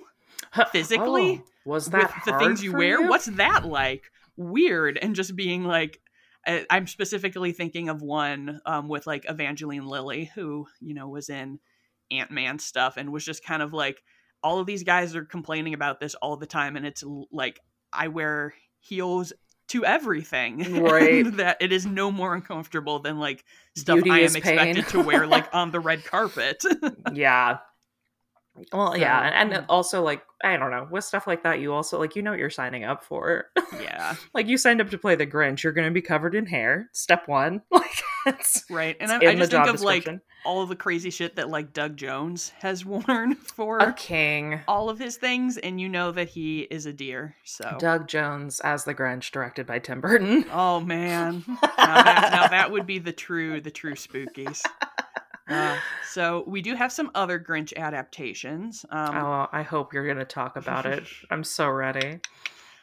Physically? 0.73 1.43
Oh, 1.45 1.51
was 1.65 1.91
with 1.91 2.03
that 2.03 2.23
the 2.25 2.39
things 2.39 2.63
you 2.63 2.73
wear. 2.73 3.07
What's 3.07 3.27
that 3.27 3.67
like? 3.67 4.11
Weird. 4.37 4.99
And 4.99 5.15
just 5.15 5.35
being 5.35 5.65
like, 5.65 6.01
uh, 6.47 6.61
I'm 6.71 6.87
specifically 6.87 7.53
thinking 7.53 7.89
of 7.89 8.03
one 8.03 8.61
um, 8.65 8.89
with 8.89 9.07
like 9.07 9.29
Evangeline 9.29 9.87
Lilly, 9.87 10.31
who, 10.35 10.67
you 10.81 10.95
know, 10.95 11.09
was 11.09 11.29
in 11.29 11.59
Ant 12.11 12.31
Man 12.31 12.59
stuff 12.59 12.97
and 12.97 13.13
was 13.13 13.25
just 13.25 13.45
kind 13.45 13.63
of 13.63 13.73
like, 13.73 14.03
all 14.43 14.61
of 14.61 14.67
these 14.67 14.85
guys 14.85 15.17
are 15.17 15.25
complaining 15.25 15.75
about 15.75 15.99
this 15.99 16.15
all 16.15 16.37
the 16.37 16.47
time. 16.47 16.77
And 16.77 16.87
it's 16.87 17.03
like, 17.33 17.59
I 17.93 18.09
wear 18.09 18.55
heels 18.81 19.33
to 19.69 19.85
everything. 19.85 20.81
Right. 20.87 21.27
and 21.27 21.39
that 21.39 21.57
it 21.61 21.73
is 21.73 21.87
no 21.87 22.13
more 22.13 22.35
uncomfortable 22.35 23.01
than 23.01 23.19
like 23.19 23.45
stuff 23.77 23.97
Beauty 23.97 24.11
I 24.11 24.19
am 24.21 24.37
expected 24.37 24.89
to 24.89 25.03
wear 25.03 25.27
like 25.27 25.49
on 25.53 25.73
the 25.73 25.81
red 25.81 26.05
carpet. 26.05 26.63
yeah. 27.13 27.59
Well, 28.73 28.97
yeah, 28.97 29.31
So- 29.31 29.35
and 29.37 29.53
and 29.53 29.67
also 29.69 30.03
like 30.03 30.23
I 30.45 30.57
don't 30.57 30.71
know 30.71 30.87
with 30.91 31.05
stuff 31.05 31.27
like 31.27 31.43
that, 31.45 31.61
you 31.61 31.73
also 31.73 31.99
like 31.99 32.15
you 32.17 32.23
know 32.23 32.31
what 32.31 32.39
you're 32.39 32.51
signing 32.51 32.85
up 32.85 33.03
for. 33.05 33.47
yeah. 33.81 34.15
like 34.35 34.47
you 34.47 34.59
signed 34.59 34.81
up 34.81 34.91
to 34.91 34.99
play 34.99 35.15
the 35.15 35.27
Grinch, 35.27 35.63
you're 35.63 35.73
going 35.73 35.89
to 35.89 35.95
be 35.95 36.03
covered 36.03 36.35
in 36.35 36.47
hair. 36.47 36.89
Step 36.93 37.27
one, 37.27 37.63
like 37.71 37.91
it's, 38.27 38.65
Right. 38.71 38.97
And 39.01 39.11
I, 39.11 39.17
I 39.19 39.35
just 39.35 39.51
think 39.53 39.67
of 39.69 39.81
like 39.81 40.09
all 40.45 40.61
of 40.63 40.69
the 40.69 40.77
crazy 40.77 41.11
shit 41.11 41.37
that 41.37 41.49
like 41.49 41.73
Doug 41.73 41.97
Jones 41.97 42.53
has 42.59 42.85
worn 42.85 43.35
for 43.37 43.79
a 43.79 43.93
king. 43.95 44.61
all 44.69 44.91
of 44.91 44.99
his 44.99 45.17
things, 45.17 45.57
and 45.59 45.81
you 45.81 45.89
know 45.89 46.13
that 46.13 46.29
he 46.29 46.61
is 46.63 46.87
a 46.87 46.93
deer. 46.93 47.35
So, 47.45 47.77
Doug 47.79 48.07
Jones 48.09 48.61
as 48.61 48.85
the 48.85 48.95
Grinch, 48.95 49.31
directed 49.31 49.67
by 49.67 49.79
Tim 49.79 50.01
Burton. 50.01 50.45
oh 50.53 50.81
man, 50.81 51.45
now 51.49 51.59
that, 52.03 52.29
now 52.33 52.49
that 52.49 52.71
would 52.71 52.87
be 52.87 52.99
the 52.99 53.13
true 53.13 53.61
the 53.61 53.71
true 53.71 53.95
spookies. 53.95 54.63
Uh, 55.49 55.81
so 56.01 56.45
we 56.47 56.63
do 56.63 56.75
have 56.75 56.93
some 56.93 57.11
other 57.15 57.39
Grinch 57.39 57.77
adaptations. 57.77 58.85
Um, 58.91 59.17
oh, 59.17 59.47
I 59.53 59.63
hope 59.63 59.93
you're 59.93 60.05
going 60.05 60.19
to 60.19 60.25
talk 60.25 60.57
about 60.57 60.87
it. 60.87 61.05
I'm 61.31 61.45
so 61.45 61.69
ready. 61.71 62.21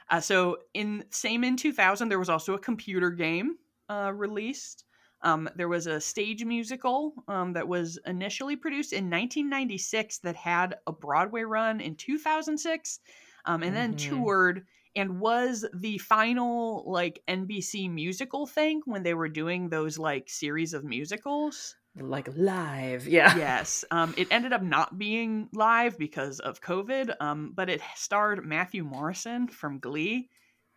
Uh, 0.10 0.19
so 0.19 0.58
in 0.73 1.06
same 1.10 1.43
in 1.43 1.58
2000, 1.58 2.10
there 2.10 2.19
was 2.19 2.30
also 2.30 2.54
a 2.54 2.60
computer 2.60 3.10
game 3.10 3.58
uh, 3.89 4.12
released. 4.13 4.86
Um, 5.21 5.49
there 5.56 5.69
was 5.69 5.88
a 5.88 6.02
stage 6.02 6.43
musical 6.43 7.13
um, 7.30 7.54
that 7.54 7.67
was 7.67 7.97
initially 8.06 8.58
produced 8.58 8.91
in 8.91 9.10
1996 9.10 10.19
that 10.19 10.36
had 10.36 10.76
a 10.86 10.91
Broadway 10.91 11.43
run 11.43 11.80
in 11.80 11.95
2006, 11.95 12.99
um, 13.45 13.63
and 13.63 13.76
then 13.76 13.95
Mhm. 13.95 13.95
toured 13.95 14.65
and 14.95 15.19
was 15.19 15.65
the 15.73 15.97
final 15.99 16.84
like 16.91 17.23
NBC 17.28 17.88
musical 17.88 18.45
thing 18.45 18.82
when 18.86 19.04
they 19.04 19.13
were 19.13 19.30
doing 19.30 19.69
those 19.69 19.97
like 19.97 20.30
series 20.30 20.73
of 20.73 20.84
musicals 20.84 21.76
Like 21.96 22.28
live, 22.36 23.08
yeah. 23.08 23.38
yes. 23.38 23.86
Um, 23.92 24.16
it 24.18 24.28
ended 24.32 24.52
up 24.52 24.64
not 24.64 24.98
being 24.98 25.48
live 25.54 25.98
because 25.98 26.40
of 26.40 26.60
COVID, 26.60 27.16
um, 27.20 27.52
but 27.56 27.70
it 27.70 27.82
starred 27.96 28.44
Matthew 28.44 28.84
Morrison 28.84 29.48
from 29.48 29.78
Glee 29.78 30.30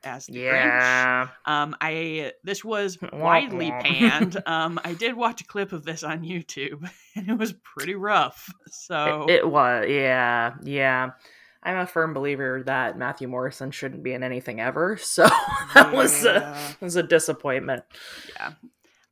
as 0.04 0.26
the 0.26 0.34
Grinch. 0.34 0.52
Yeah. 0.52 1.28
Um, 1.46 1.74
I 1.80 2.32
this 2.44 2.62
was 2.62 2.98
widely 3.12 3.70
panned. 3.70 4.42
um, 4.46 4.78
I 4.84 4.94
did 4.94 5.16
watch 5.16 5.40
a 5.40 5.46
clip 5.46 5.72
of 5.72 5.84
this 5.84 6.02
on 6.02 6.22
YouTube, 6.22 6.88
and 7.16 7.28
it 7.30 7.38
was 7.38 7.52
pretty 7.52 7.94
rough. 7.94 8.52
So 8.70 9.26
It, 9.28 9.36
it 9.36 9.48
was, 9.48 9.86
yeah, 9.88 10.54
yeah. 10.62 11.10
I'm 11.62 11.78
a 11.78 11.86
firm 11.86 12.14
believer 12.14 12.62
that 12.66 12.96
Matthew 12.96 13.26
Morrison 13.26 13.72
shouldn't 13.72 14.04
be 14.04 14.12
in 14.12 14.22
anything 14.22 14.60
ever, 14.60 14.96
so 14.98 15.26
that 15.74 15.92
was 15.92 16.24
a, 16.24 16.56
was 16.80 16.94
a 16.94 17.02
disappointment. 17.02 17.82
Yeah. 18.36 18.52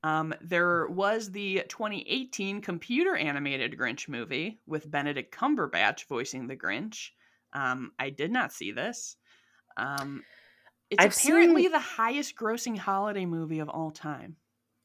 Um, 0.05 0.35
there 0.43 0.87
was 0.87 1.31
the 1.33 1.63
2018 1.69 2.61
computer 2.61 3.17
animated 3.17 3.77
Grinch 3.79 4.07
movie 4.07 4.61
with 4.67 4.89
Benedict 4.91 5.35
Cumberbatch 5.35 6.07
voicing 6.09 6.47
the 6.47 6.57
Grinch. 6.57 7.09
Um, 7.55 7.93
I 7.99 8.11
did 8.11 8.31
not 8.31 8.53
see 8.53 8.71
this. 8.71 9.17
Um, 9.79 10.23
it's 10.91 11.03
I've 11.03 11.17
apparently 11.17 11.63
seen- 11.63 11.73
the 11.73 11.79
highest 11.79 12.37
grossing 12.37 12.77
holiday 12.77 13.25
movie 13.25 13.61
of 13.61 13.69
all 13.71 13.91
time. 13.91 14.37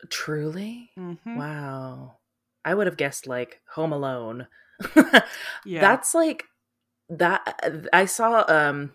Truly? 0.10 0.90
Mhm. 0.98 1.36
Wow. 1.36 2.20
I 2.64 2.74
would 2.74 2.88
have 2.88 2.98
guessed 2.98 3.28
like 3.28 3.62
Home 3.76 3.92
Alone. 3.92 4.48
Yeah. 5.66 5.82
That's 5.82 6.16
like 6.16 6.46
that 7.10 7.88
I 7.92 8.06
saw 8.06 8.46
um 8.48 8.94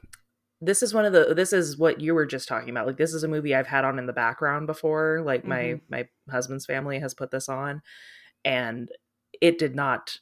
this 0.64 0.82
is 0.82 0.94
one 0.94 1.04
of 1.04 1.12
the 1.12 1.34
this 1.34 1.52
is 1.52 1.76
what 1.78 2.00
you 2.00 2.14
were 2.14 2.26
just 2.26 2.48
talking 2.48 2.70
about. 2.70 2.86
Like 2.86 2.96
this 2.96 3.14
is 3.14 3.22
a 3.24 3.28
movie 3.28 3.54
I've 3.54 3.66
had 3.66 3.84
on 3.84 3.98
in 3.98 4.06
the 4.06 4.12
background 4.12 4.66
before. 4.66 5.22
Like 5.24 5.44
my 5.44 5.62
Mhm. 5.62 5.80
my 5.88 6.08
husband's 6.30 6.66
family 6.66 6.98
has 6.98 7.14
put 7.14 7.30
this 7.30 7.48
on 7.48 7.82
and 8.44 8.90
it 9.40 9.58
did 9.58 9.74
not 9.74 10.18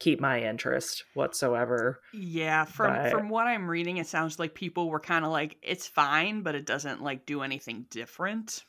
keep 0.00 0.20
my 0.20 0.42
interest 0.42 1.04
whatsoever. 1.14 2.00
Yeah, 2.12 2.64
from 2.64 2.94
But- 2.94 3.10
from 3.12 3.28
what 3.28 3.46
I'm 3.46 3.70
reading, 3.70 3.96
it 3.98 4.06
sounds 4.06 4.38
like 4.38 4.54
people 4.54 4.90
were 4.90 5.00
kind 5.00 5.24
of 5.24 5.30
like, 5.30 5.56
it's 5.62 5.86
fine, 5.86 6.42
but 6.42 6.54
it 6.54 6.66
doesn't 6.66 7.02
like 7.02 7.26
do 7.26 7.42
anything 7.42 7.86
different. 7.90 8.64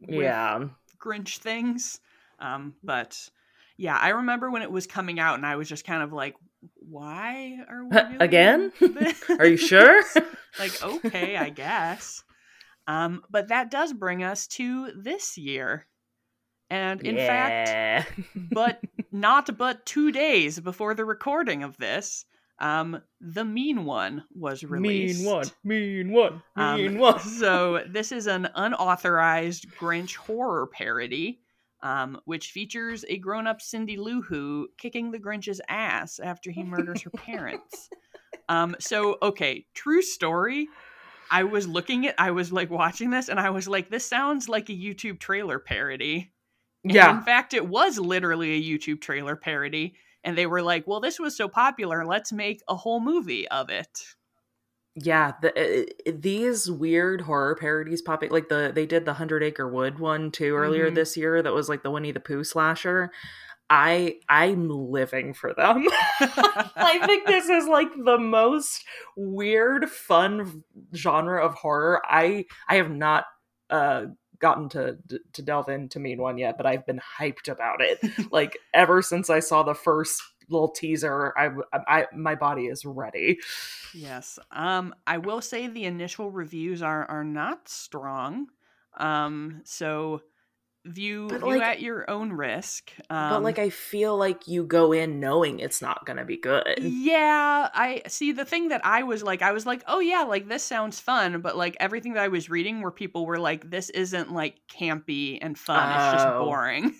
Yeah. 0.00 0.68
Grinch 0.98 1.38
things. 1.38 2.00
Um, 2.38 2.74
but 2.82 3.28
yeah, 3.76 3.96
I 3.96 4.08
remember 4.10 4.50
when 4.50 4.62
it 4.62 4.70
was 4.72 4.86
coming 4.86 5.20
out, 5.20 5.34
and 5.36 5.46
I 5.46 5.56
was 5.56 5.68
just 5.68 5.84
kind 5.84 6.02
of 6.02 6.12
like, 6.12 6.34
why 6.76 7.58
are 7.68 7.84
we 7.84 8.16
Again? 8.18 8.72
Are 9.38 9.46
you 9.46 9.56
sure? 9.56 10.02
like, 10.58 10.82
okay, 10.82 11.36
I 11.36 11.50
guess. 11.50 12.22
Um, 12.86 13.22
but 13.30 13.48
that 13.48 13.70
does 13.70 13.92
bring 13.92 14.22
us 14.24 14.46
to 14.48 14.90
this 14.96 15.38
year, 15.38 15.86
and 16.68 17.00
in 17.02 17.16
fact, 17.16 18.10
but 18.34 18.80
not 19.12 19.56
but 19.56 19.86
two 19.86 20.10
days 20.10 20.58
before 20.58 20.94
the 20.94 21.04
recording 21.04 21.62
of 21.62 21.76
this, 21.76 22.24
um, 22.58 23.00
the 23.20 23.44
Mean 23.44 23.84
One 23.84 24.24
was 24.34 24.64
released. 24.64 25.22
Mean 25.22 25.32
one, 25.32 25.46
mean 25.64 26.10
one, 26.12 26.42
Um, 26.56 26.76
mean 26.76 26.98
one. 26.98 27.20
so 27.20 27.84
this 27.88 28.10
is 28.10 28.26
an 28.26 28.48
unauthorized 28.54 29.66
Grinch 29.78 30.16
horror 30.16 30.66
parody, 30.66 31.40
um, 31.82 32.20
which 32.24 32.50
features 32.50 33.04
a 33.08 33.18
grown-up 33.18 33.60
Cindy 33.60 33.96
Lou 33.96 34.22
Who 34.22 34.68
kicking 34.78 35.10
the 35.10 35.18
Grinch's 35.18 35.60
ass 35.68 36.18
after 36.18 36.50
he 36.50 36.62
murders 36.62 37.02
her 37.02 37.10
parents. 37.10 37.88
Um, 38.48 38.76
so 38.80 39.18
okay, 39.22 39.66
true 39.72 40.02
story. 40.02 40.68
I 41.30 41.44
was 41.44 41.66
looking 41.66 42.06
at, 42.06 42.14
I 42.18 42.32
was 42.32 42.52
like 42.52 42.70
watching 42.70 43.10
this, 43.10 43.28
and 43.28 43.38
I 43.38 43.50
was 43.50 43.68
like, 43.68 43.88
this 43.88 44.04
sounds 44.04 44.48
like 44.48 44.68
a 44.68 44.74
YouTube 44.74 45.20
trailer 45.20 45.58
parody. 45.58 46.32
And 46.84 46.92
Yeah. 46.92 47.16
In 47.16 47.22
fact, 47.22 47.54
it 47.54 47.66
was 47.66 47.98
literally 47.98 48.52
a 48.52 48.62
YouTube 48.78 49.00
trailer 49.00 49.36
parody. 49.36 49.94
And 50.24 50.36
they 50.36 50.46
were 50.46 50.62
like, 50.62 50.86
well, 50.86 51.00
this 51.00 51.18
was 51.18 51.36
so 51.36 51.48
popular, 51.48 52.04
let's 52.04 52.32
make 52.32 52.62
a 52.68 52.76
whole 52.76 53.00
movie 53.00 53.48
of 53.48 53.70
it. 53.70 54.04
Yeah, 54.94 55.32
the, 55.40 55.86
uh, 56.08 56.12
these 56.14 56.70
weird 56.70 57.22
horror 57.22 57.54
parodies 57.56 58.02
popping 58.02 58.30
like 58.30 58.48
the 58.50 58.72
they 58.74 58.84
did 58.84 59.06
the 59.06 59.14
Hundred 59.14 59.42
Acre 59.42 59.66
Wood 59.66 59.98
one 59.98 60.30
too 60.30 60.54
earlier 60.54 60.90
Mhm. 60.90 60.94
this 60.94 61.16
year. 61.16 61.40
That 61.42 61.54
was 61.54 61.68
like 61.68 61.82
the 61.82 61.90
Winnie 61.90 62.12
the 62.12 62.20
Pooh 62.20 62.44
slasher. 62.44 63.10
I 63.70 64.16
I'm 64.28 64.68
living 64.68 65.32
for 65.32 65.54
them. 65.54 65.86
I 66.20 67.00
think 67.06 67.26
this 67.26 67.48
is 67.48 67.66
like 67.66 67.88
the 68.04 68.18
most 68.18 68.84
weird, 69.16 69.88
fun 69.88 70.62
genre 70.94 71.42
of 71.42 71.54
horror. 71.54 72.02
I 72.06 72.44
I 72.68 72.76
have 72.76 72.90
not 72.90 73.24
uh 73.70 74.06
gotten 74.40 74.68
to 74.70 74.98
to 75.32 75.42
delve 75.42 75.70
into 75.70 76.00
Mean 76.00 76.20
One 76.20 76.36
yet, 76.36 76.58
but 76.58 76.66
I've 76.66 76.84
been 76.84 77.00
hyped 77.18 77.48
about 77.48 77.80
it. 77.80 77.98
like 78.30 78.58
ever 78.74 79.00
since 79.00 79.30
I 79.30 79.40
saw 79.40 79.62
the 79.62 79.74
first 79.74 80.22
little 80.52 80.68
teaser, 80.70 81.32
I 81.36 81.50
I 81.88 82.06
my 82.14 82.34
body 82.34 82.66
is 82.66 82.84
ready. 82.84 83.38
Yes. 83.94 84.38
Um, 84.50 84.94
I 85.06 85.18
will 85.18 85.40
say 85.40 85.66
the 85.66 85.84
initial 85.84 86.30
reviews 86.30 86.82
are 86.82 87.04
are 87.06 87.24
not 87.24 87.68
strong. 87.68 88.46
Um, 88.96 89.62
so 89.64 90.22
view 90.84 91.28
But, 91.28 91.40
view 91.42 91.48
like- 91.50 91.62
at 91.62 91.80
your 91.80 92.10
own 92.10 92.32
risk. 92.32 92.90
Um, 93.08 93.30
but 93.30 93.42
like 93.44 93.58
I 93.60 93.70
feel 93.70 94.16
like 94.16 94.48
you 94.48 94.64
go 94.64 94.92
in 94.92 95.20
knowing 95.20 95.60
it's 95.60 95.80
not 95.80 96.04
going 96.04 96.16
to 96.16 96.24
be 96.24 96.36
good. 96.36 96.78
Yeah, 96.80 97.68
I 97.72 98.02
see 98.08 98.32
the 98.32 98.44
thing 98.44 98.68
that 98.68 98.84
I 98.84 99.04
was 99.04 99.22
like 99.22 99.42
I 99.42 99.52
was 99.52 99.64
like, 99.64 99.82
"Oh 99.86 100.00
yeah, 100.00 100.22
like 100.22 100.48
this 100.48 100.64
sounds 100.64 100.98
fun," 100.98 101.40
but 101.40 101.56
like 101.56 101.76
everything 101.78 102.14
that 102.14 102.22
I 102.24 102.28
was 102.28 102.50
reading 102.50 102.82
where 102.82 102.90
people 102.90 103.26
were 103.26 103.38
like 103.38 103.70
this 103.70 103.90
isn't 103.90 104.32
like 104.32 104.56
campy 104.68 105.38
and 105.40 105.56
fun, 105.58 105.88
it's 105.88 106.14
just 106.14 106.26
Oh. 106.26 106.44
boring. 106.44 106.94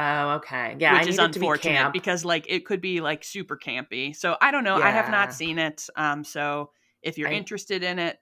Oh, 0.00 0.30
okay. 0.36 0.76
Yeah, 0.78 0.94
which 0.98 1.06
I 1.06 1.08
is 1.10 1.18
need 1.18 1.24
it 1.24 1.32
to 1.32 1.38
be 1.40 1.46
unfortunate 1.46 1.72
camp. 1.74 1.92
because 1.92 2.24
like 2.24 2.46
it 2.48 2.64
could 2.64 2.80
be 2.80 3.00
like 3.00 3.24
super 3.24 3.56
campy. 3.56 4.14
So 4.16 4.36
I 4.40 4.50
don't 4.50 4.64
know. 4.64 4.76
I 4.76 4.90
have 4.90 5.10
not 5.10 5.32
seen 5.34 5.58
it. 5.58 5.88
Um, 5.96 6.24
so 6.24 6.70
if 7.02 7.18
you're 7.18 7.28
I- 7.28 7.32
interested 7.32 7.82
in 7.82 7.98
it, 7.98 8.18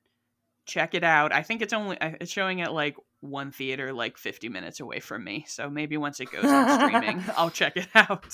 check 0.67 0.95
it 0.95 1.05
out. 1.05 1.33
I 1.33 1.43
think 1.43 1.63
it's 1.63 1.73
only 1.73 1.97
it's 2.01 2.31
showing 2.33 2.61
at 2.61 2.73
like 2.73 2.97
one 3.21 3.51
theater 3.51 3.93
like 3.93 4.17
50 4.19 4.49
minutes 4.49 4.81
away 4.81 5.01
from 5.01 5.25
me. 5.25 5.45
So 5.49 5.69
maybe 5.71 5.97
once 5.97 6.21
it 6.21 6.31
goes 6.31 6.45
on 6.45 6.81
streaming, 6.89 7.25
I'll 7.37 7.51
check 7.51 7.77
it 7.77 7.89
out. 7.95 8.27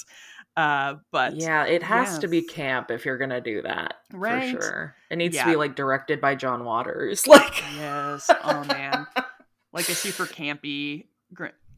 Uh, 0.57 0.96
but 1.11 1.35
yeah, 1.37 1.64
it 1.64 1.83
has 1.83 2.18
to 2.20 2.28
be 2.28 2.42
camp 2.42 2.90
if 2.90 3.04
you're 3.04 3.18
going 3.18 3.30
to 3.30 3.40
do 3.40 3.62
that. 3.62 3.94
Right. 4.12 4.54
For 4.54 4.62
sure. 4.62 4.94
It 5.11 5.16
needs 5.16 5.37
to 5.38 5.44
be 5.44 5.57
like 5.57 5.74
directed 5.74 6.20
by 6.20 6.35
John 6.37 6.64
Waters. 6.64 7.26
Like 7.35 7.62
yes, 7.76 8.30
oh 8.44 8.64
man, 8.64 9.07
like 9.72 9.88
a 9.88 9.94
super 9.94 10.26
campy. 10.26 11.07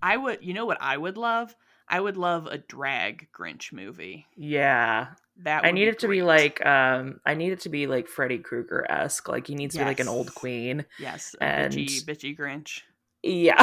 I 0.03 0.17
would, 0.17 0.43
you 0.43 0.55
know 0.55 0.67
what 0.67 0.79
I 0.81 0.97
would 0.97 1.17
love? 1.17 1.55
I 1.89 2.01
would 2.01 2.17
love 2.17 2.47
a 2.47 2.59
drag 2.59 3.29
Grinch 3.33 3.73
movie. 3.73 4.27
Yeah. 4.37 5.09
That 5.43 5.65
I 5.65 5.71
need 5.71 5.89
it 5.89 5.99
to 6.01 6.09
be 6.09 6.23
like 6.23 6.65
um 6.65 7.21
I 7.27 7.35
need 7.35 7.53
it 7.53 7.61
to 7.61 7.69
be 7.69 7.87
like 7.87 8.09
Freddy 8.09 8.39
Krueger 8.39 8.87
esque. 8.91 9.29
Like 9.29 9.47
he 9.47 9.55
needs 9.55 9.75
to 9.75 9.81
be 9.81 9.85
like 9.85 10.01
an 10.01 10.09
old 10.09 10.35
queen. 10.35 10.87
yes, 10.99 11.37
and- 11.41 11.73
bitchy, 11.73 12.05
bitchy 12.05 12.37
Grinch. 12.37 12.81
Yeah. 13.23 13.63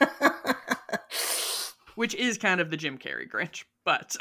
which 1.94 2.14
is 2.14 2.38
kind 2.38 2.60
of 2.60 2.70
the 2.70 2.76
Jim 2.76 2.98
Carrey 2.98 3.28
Grinch, 3.30 3.64
but 3.84 4.16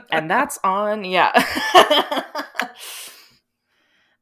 and 0.10 0.30
that's 0.30 0.58
on 0.64 1.04
yeah. 1.04 1.32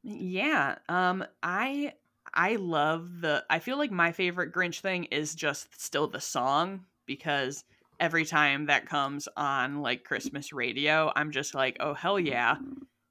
yeah, 0.03 0.75
um, 0.89 1.23
I 1.41 1.93
I 2.33 2.55
love 2.55 3.21
the. 3.21 3.43
I 3.49 3.59
feel 3.59 3.77
like 3.77 3.91
my 3.91 4.11
favorite 4.11 4.51
Grinch 4.53 4.79
thing 4.79 5.05
is 5.05 5.35
just 5.35 5.79
still 5.79 6.07
the 6.07 6.21
song 6.21 6.85
because 7.05 7.63
every 7.99 8.25
time 8.25 8.65
that 8.67 8.87
comes 8.87 9.27
on 9.37 9.81
like 9.81 10.03
Christmas 10.03 10.51
radio, 10.51 11.11
I'm 11.15 11.31
just 11.31 11.53
like, 11.53 11.77
oh 11.79 11.93
hell 11.93 12.19
yeah. 12.19 12.57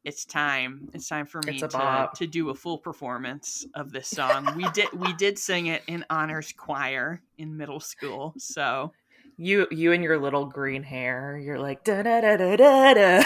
It's 0.05 0.25
time. 0.25 0.89
It's 0.93 1.09
time 1.09 1.27
for 1.27 1.41
me 1.47 1.61
to, 1.61 2.11
to 2.17 2.27
do 2.27 2.51
a 2.51 2.55
full 2.57 2.79
performance 2.79 3.65
of 3.75 3.93
this 3.93 4.09
song. 4.09 4.53
We 4.57 4.69
did 4.71 4.93
we 4.93 5.13
did 5.13 5.39
sing 5.39 5.67
it 5.67 5.83
in 5.87 6.05
honors 6.11 6.53
choir 6.53 7.23
in 7.39 7.57
middle 7.57 7.79
school. 7.79 8.35
So 8.37 8.93
you 9.37 9.69
you 9.71 9.93
and 9.93 10.03
your 10.03 10.19
little 10.19 10.47
green 10.47 10.83
hair, 10.83 11.39
you're 11.39 11.61
like 11.61 11.85
da 11.85 12.03
da 12.03 12.21
da 12.21 12.37
da 12.37 12.57
da 12.57 12.95
da. 12.95 13.23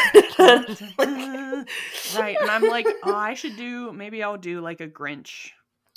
right 2.17 2.37
and 2.41 2.51
i'm 2.51 2.69
like 2.69 2.87
oh 3.05 3.15
i 3.15 3.35
should 3.35 3.57
do 3.57 3.93
maybe 3.93 4.23
i'll 4.23 4.37
do 4.37 4.61
like 4.61 4.81
a 4.81 4.87
grinch 4.87 5.51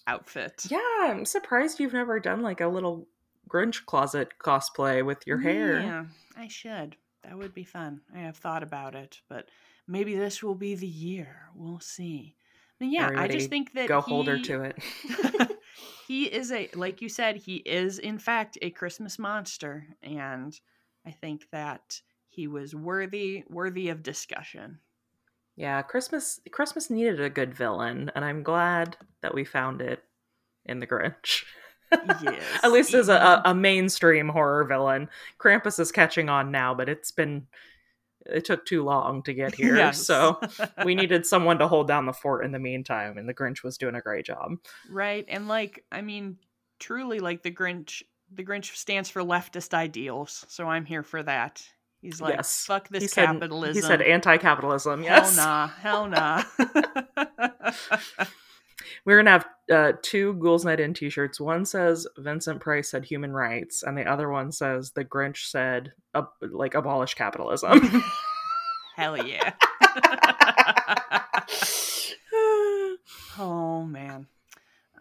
outfit. 0.09 0.65
Yeah, 0.69 0.79
I'm 1.01 1.25
surprised 1.25 1.79
you've 1.79 1.93
never 1.93 2.19
done 2.19 2.41
like 2.41 2.61
a 2.61 2.67
little 2.67 3.07
Grinch 3.49 3.85
closet 3.85 4.33
cosplay 4.43 5.05
with 5.05 5.25
your 5.25 5.39
hair. 5.39 5.79
yeah 5.79 6.05
i 6.37 6.47
should. 6.47 6.95
That 7.23 7.37
would 7.37 7.53
be 7.53 7.63
fun. 7.65 8.01
I 8.15 8.19
have 8.19 8.37
thought 8.37 8.63
about 8.63 8.95
it 8.95 9.21
but 9.29 9.49
maybe 9.87 10.15
this 10.15 10.41
will 10.43 10.55
be 10.55 10.75
the 10.75 10.87
year. 10.87 11.49
We'll 11.55 11.79
see. 11.79 12.35
But 12.79 12.89
yeah 12.89 13.09
i 13.15 13.27
just 13.27 13.49
think 13.49 13.73
that 13.73 13.87
Go 13.87 14.01
hold 14.01 14.27
her 14.27 14.39
to 14.39 14.61
it. 14.63 14.77
he 16.07 16.25
is 16.25 16.51
a 16.51 16.69
like 16.75 17.01
you 17.01 17.09
said 17.09 17.37
he 17.37 17.57
is 17.57 17.99
in 17.99 18.17
fact 18.17 18.57
a 18.61 18.69
christmas 18.71 19.19
monster 19.19 19.85
and 20.01 20.59
i 21.05 21.11
think 21.11 21.47
that 21.51 22.01
he 22.29 22.47
was 22.47 22.73
worthy 22.73 23.43
worthy 23.49 23.89
of 23.89 24.03
discussion 24.03 24.79
Yeah, 25.59 25.81
Christmas 25.81 26.39
Christmas 26.53 26.89
needed 26.89 27.19
a 27.19 27.29
good 27.29 27.53
villain, 27.53 28.09
and 28.15 28.23
I'm 28.23 28.43
glad 28.43 28.95
that 29.21 29.33
we 29.35 29.43
found 29.43 29.81
it 29.81 30.01
in 30.65 30.79
the 30.79 30.87
Grinch. 30.87 31.43
yes 31.91 32.41
At 32.63 32.71
least 32.71 32.93
as 32.93 33.09
a, 33.09 33.41
a, 33.43 33.53
mainstream 33.53 34.29
horror 34.29 34.63
villain. 34.63 35.09
Krampus 35.37 35.77
is 35.77 35.91
catching 35.91 36.29
on 36.29 36.49
now, 36.49 36.73
but 36.73 36.87
it's 36.87 37.11
been 37.11 37.47
it 38.25 38.45
took 38.45 38.65
too 38.65 38.85
long 38.85 39.21
to 39.23 39.33
get 39.33 39.53
here. 39.55 39.75
Yes. 39.75 40.01
So 40.01 40.39
we 40.85 40.95
needed 40.95 41.25
someone 41.25 41.59
to 41.59 41.67
hold 41.67 41.89
down 41.89 42.05
the 42.05 42.13
fort 42.13 42.45
in 42.45 42.53
the 42.53 42.59
meantime, 42.59 43.17
and 43.17 43.27
the 43.27 43.33
Grinch 43.33 43.61
was 43.61 43.77
doing 43.77 43.95
a 43.95 44.01
great 44.01 44.25
job. 44.25 44.53
Right. 44.89 45.25
And 45.27 45.49
like, 45.49 45.83
I 45.91 45.99
mean, 45.99 46.37
truly 46.79 47.19
like 47.19 47.43
the 47.43 47.51
Grinch 47.51 48.01
the 48.33 48.45
Grinch 48.45 48.77
stands 48.77 49.09
for 49.09 49.23
leftist 49.23 49.73
ideals. 49.73 50.45
So 50.47 50.67
I'm 50.67 50.85
here 50.85 51.03
for 51.03 51.21
that. 51.23 51.67
He's 52.01 52.21
like, 52.21 52.35
Yes. 52.35 52.65
fuck 52.65 52.87
this 52.89 53.03
he 53.03 53.07
said, 53.07 53.25
capitalism. 53.25 53.75
He 53.75 53.81
said 53.81 54.01
anti-capitalism. 54.01 55.03
hell 55.03 55.17
Yes. 55.17 55.35
nah, 55.35 55.67
hell 55.67 56.07
nah. 56.07 56.43
We're 59.05 59.17
gonna 59.17 59.31
have 59.31 59.45
uh, 59.71 59.93
two 60.01 60.33
Ghouls 60.35 60.65
Night 60.65 60.79
In 60.79 60.93
T-shirts. 60.93 61.39
One 61.39 61.65
says 61.65 62.07
Vincent 62.17 62.59
Price 62.61 62.89
said 62.91 63.05
human 63.05 63.31
rights, 63.33 63.83
and 63.83 63.97
the 63.97 64.05
other 64.05 64.29
one 64.29 64.51
says 64.51 64.91
the 64.91 65.05
Grinch 65.05 65.47
said 65.49 65.93
like 66.41 66.73
abolish 66.73 67.13
capitalism. 67.13 67.81
hell 68.95 69.17
yeah. 69.25 69.53
oh 73.37 73.83
man. 73.83 74.27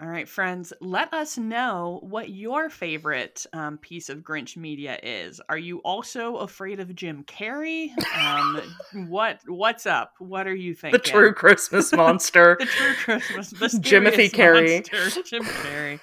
All 0.00 0.06
right, 0.06 0.28
friends, 0.28 0.72
let 0.80 1.12
us 1.12 1.36
know 1.36 1.98
what 2.04 2.28
your 2.28 2.70
favorite 2.70 3.44
um, 3.52 3.78
piece 3.78 4.08
of 4.08 4.18
Grinch 4.18 4.56
media 4.56 4.96
is. 5.02 5.40
Are 5.48 5.58
you 5.58 5.78
also 5.78 6.36
afraid 6.36 6.78
of 6.78 6.94
Jim 6.94 7.24
Carrey? 7.24 7.90
Um, 8.16 8.62
what 9.08 9.40
What's 9.48 9.86
up? 9.86 10.12
What 10.20 10.46
are 10.46 10.54
you 10.54 10.72
thinking? 10.72 11.00
The 11.00 11.04
true 11.04 11.32
Christmas 11.32 11.92
monster. 11.96 12.56
the 12.60 12.66
true 12.66 12.94
Christmas. 12.94 13.50
The 13.50 13.66
Jimothy. 13.80 14.86
Monster, 14.92 15.22
Jim 15.22 15.42
Carrey. 15.42 15.98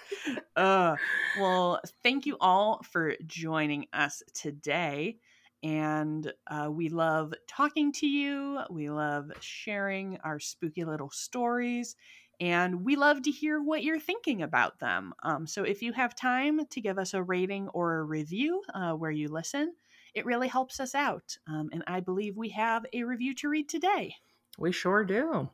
Uh, 0.57 0.97
well, 1.39 1.79
thank 2.03 2.25
you 2.25 2.35
all 2.41 2.81
for 2.83 3.13
joining 3.25 3.85
us 3.93 4.21
today. 4.33 5.19
And 5.63 6.33
uh, 6.47 6.69
we 6.69 6.89
love 6.89 7.33
talking 7.47 7.93
to 7.93 8.07
you. 8.07 8.59
We 8.69 8.89
love 8.89 9.31
sharing 9.39 10.17
our 10.21 10.37
spooky 10.37 10.83
little 10.83 11.09
stories 11.11 11.95
and 12.39 12.83
we 12.85 12.95
love 12.95 13.21
to 13.23 13.31
hear 13.31 13.61
what 13.61 13.83
you're 13.83 13.99
thinking 13.99 14.41
about 14.41 14.79
them. 14.79 15.13
Um, 15.23 15.47
so 15.47 15.63
if 15.63 15.81
you 15.81 15.93
have 15.93 16.15
time 16.15 16.65
to 16.65 16.81
give 16.81 16.97
us 16.97 17.13
a 17.13 17.23
rating 17.23 17.69
or 17.69 17.97
a 17.97 18.03
review 18.03 18.63
uh, 18.73 18.93
where 18.93 19.11
you 19.11 19.27
listen, 19.27 19.73
it 20.13 20.25
really 20.25 20.47
helps 20.47 20.79
us 20.79 20.95
out. 20.95 21.37
Um, 21.47 21.69
and 21.71 21.83
I 21.87 21.99
believe 21.99 22.37
we 22.37 22.49
have 22.49 22.85
a 22.93 23.03
review 23.03 23.35
to 23.35 23.49
read 23.49 23.69
today. 23.69 24.15
We 24.57 24.71
sure 24.71 25.03
do. 25.03 25.49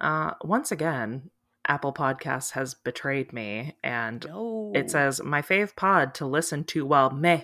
Uh, 0.00 0.32
once 0.42 0.70
again, 0.70 1.30
Apple 1.66 1.92
Podcasts 1.92 2.52
has 2.52 2.74
betrayed 2.74 3.32
me, 3.32 3.76
and 3.82 4.24
no. 4.28 4.72
it 4.74 4.90
says 4.90 5.20
my 5.22 5.42
fave 5.42 5.74
pod 5.74 6.14
to 6.14 6.26
listen 6.26 6.64
to 6.64 6.86
while 6.86 7.10
meh. 7.10 7.42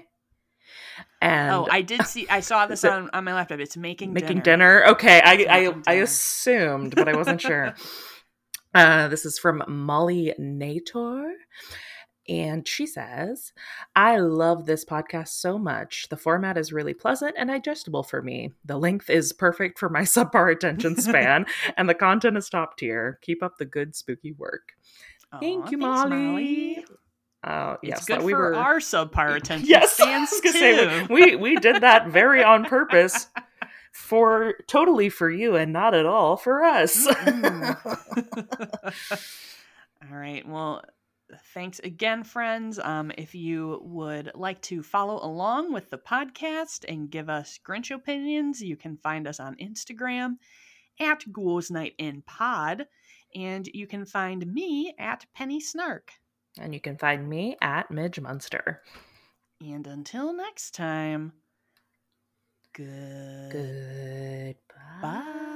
And 1.20 1.50
oh, 1.50 1.68
I 1.70 1.82
did 1.82 2.06
see. 2.06 2.28
I 2.28 2.40
saw 2.40 2.66
this 2.68 2.84
on, 2.84 3.10
on 3.12 3.24
my 3.24 3.34
laptop. 3.34 3.58
It's 3.58 3.76
making 3.76 4.12
making 4.12 4.40
dinner. 4.40 4.80
dinner. 4.80 4.92
Okay, 4.92 5.20
I 5.20 5.46
I. 5.48 5.74
I 5.86 5.94
assumed, 5.94 6.94
but 6.94 7.08
I 7.08 7.16
wasn't 7.16 7.40
sure. 7.40 7.74
Uh, 8.74 9.08
this 9.08 9.24
is 9.24 9.38
from 9.38 9.62
Molly 9.68 10.34
Nator. 10.38 11.32
And 12.28 12.66
she 12.66 12.86
says, 12.86 13.52
I 13.96 14.18
love 14.18 14.64
this 14.64 14.84
podcast 14.84 15.28
so 15.28 15.58
much. 15.58 16.08
The 16.08 16.16
format 16.16 16.56
is 16.56 16.72
really 16.72 16.94
pleasant 16.94 17.34
and 17.36 17.48
digestible 17.48 18.04
for 18.04 18.22
me. 18.22 18.52
The 18.64 18.78
length 18.78 19.10
is 19.10 19.32
perfect 19.32 19.78
for 19.78 19.88
my 19.88 20.00
subpar 20.02 20.52
attention 20.52 20.96
span, 21.00 21.46
and 21.76 21.88
the 21.88 21.94
content 21.94 22.36
is 22.36 22.48
top 22.48 22.76
tier. 22.76 23.18
Keep 23.22 23.42
up 23.42 23.58
the 23.58 23.64
good 23.64 23.96
spooky 23.96 24.32
work. 24.32 24.72
Aww, 25.34 25.40
Thank 25.40 25.70
you, 25.72 25.78
thanks, 25.78 26.10
Molly. 26.10 26.16
Molly. 26.16 26.84
Uh, 27.44 27.76
it's 27.82 28.04
good 28.04 28.22
we 28.22 28.32
for 28.32 28.38
were 28.38 28.54
our 28.54 28.78
subpar 28.78 29.34
attention 29.36 29.68
yes, 29.68 29.94
spans 29.94 30.30
too. 30.40 30.52
Say, 30.52 31.06
we 31.06 31.34
we 31.34 31.56
did 31.56 31.82
that 31.82 32.06
very 32.06 32.44
on 32.44 32.64
purpose 32.64 33.26
for 33.92 34.54
totally 34.66 35.08
for 35.08 35.30
you 35.30 35.54
and 35.56 35.72
not 35.72 35.94
at 35.94 36.06
all 36.06 36.36
for 36.36 36.64
us. 36.64 37.06
all 37.20 37.28
right. 40.10 40.46
Well, 40.48 40.82
thanks 41.54 41.78
again, 41.80 42.24
friends. 42.24 42.78
Um, 42.78 43.12
if 43.16 43.34
you 43.34 43.80
would 43.84 44.32
like 44.34 44.60
to 44.62 44.82
follow 44.82 45.24
along 45.24 45.72
with 45.72 45.90
the 45.90 45.98
podcast 45.98 46.84
and 46.88 47.10
give 47.10 47.28
us 47.28 47.58
Grinch 47.66 47.94
opinions, 47.94 48.62
you 48.62 48.76
can 48.76 48.96
find 48.96 49.28
us 49.28 49.38
on 49.38 49.56
Instagram 49.56 50.36
at 50.98 51.30
Ghouls 51.32 51.70
Night 51.70 51.94
in 51.98 52.22
Pod, 52.22 52.86
and 53.34 53.68
you 53.72 53.86
can 53.86 54.04
find 54.04 54.46
me 54.52 54.94
at 54.98 55.26
Penny 55.34 55.60
Snark. 55.60 56.12
And 56.58 56.74
you 56.74 56.80
can 56.80 56.98
find 56.98 57.28
me 57.28 57.56
at 57.62 57.90
Midge 57.90 58.20
Munster. 58.20 58.82
And 59.60 59.86
until 59.86 60.34
next 60.34 60.74
time. 60.74 61.32
Good. 62.74 63.50
Goodbye. 63.50 64.56
Bye. 65.00 65.51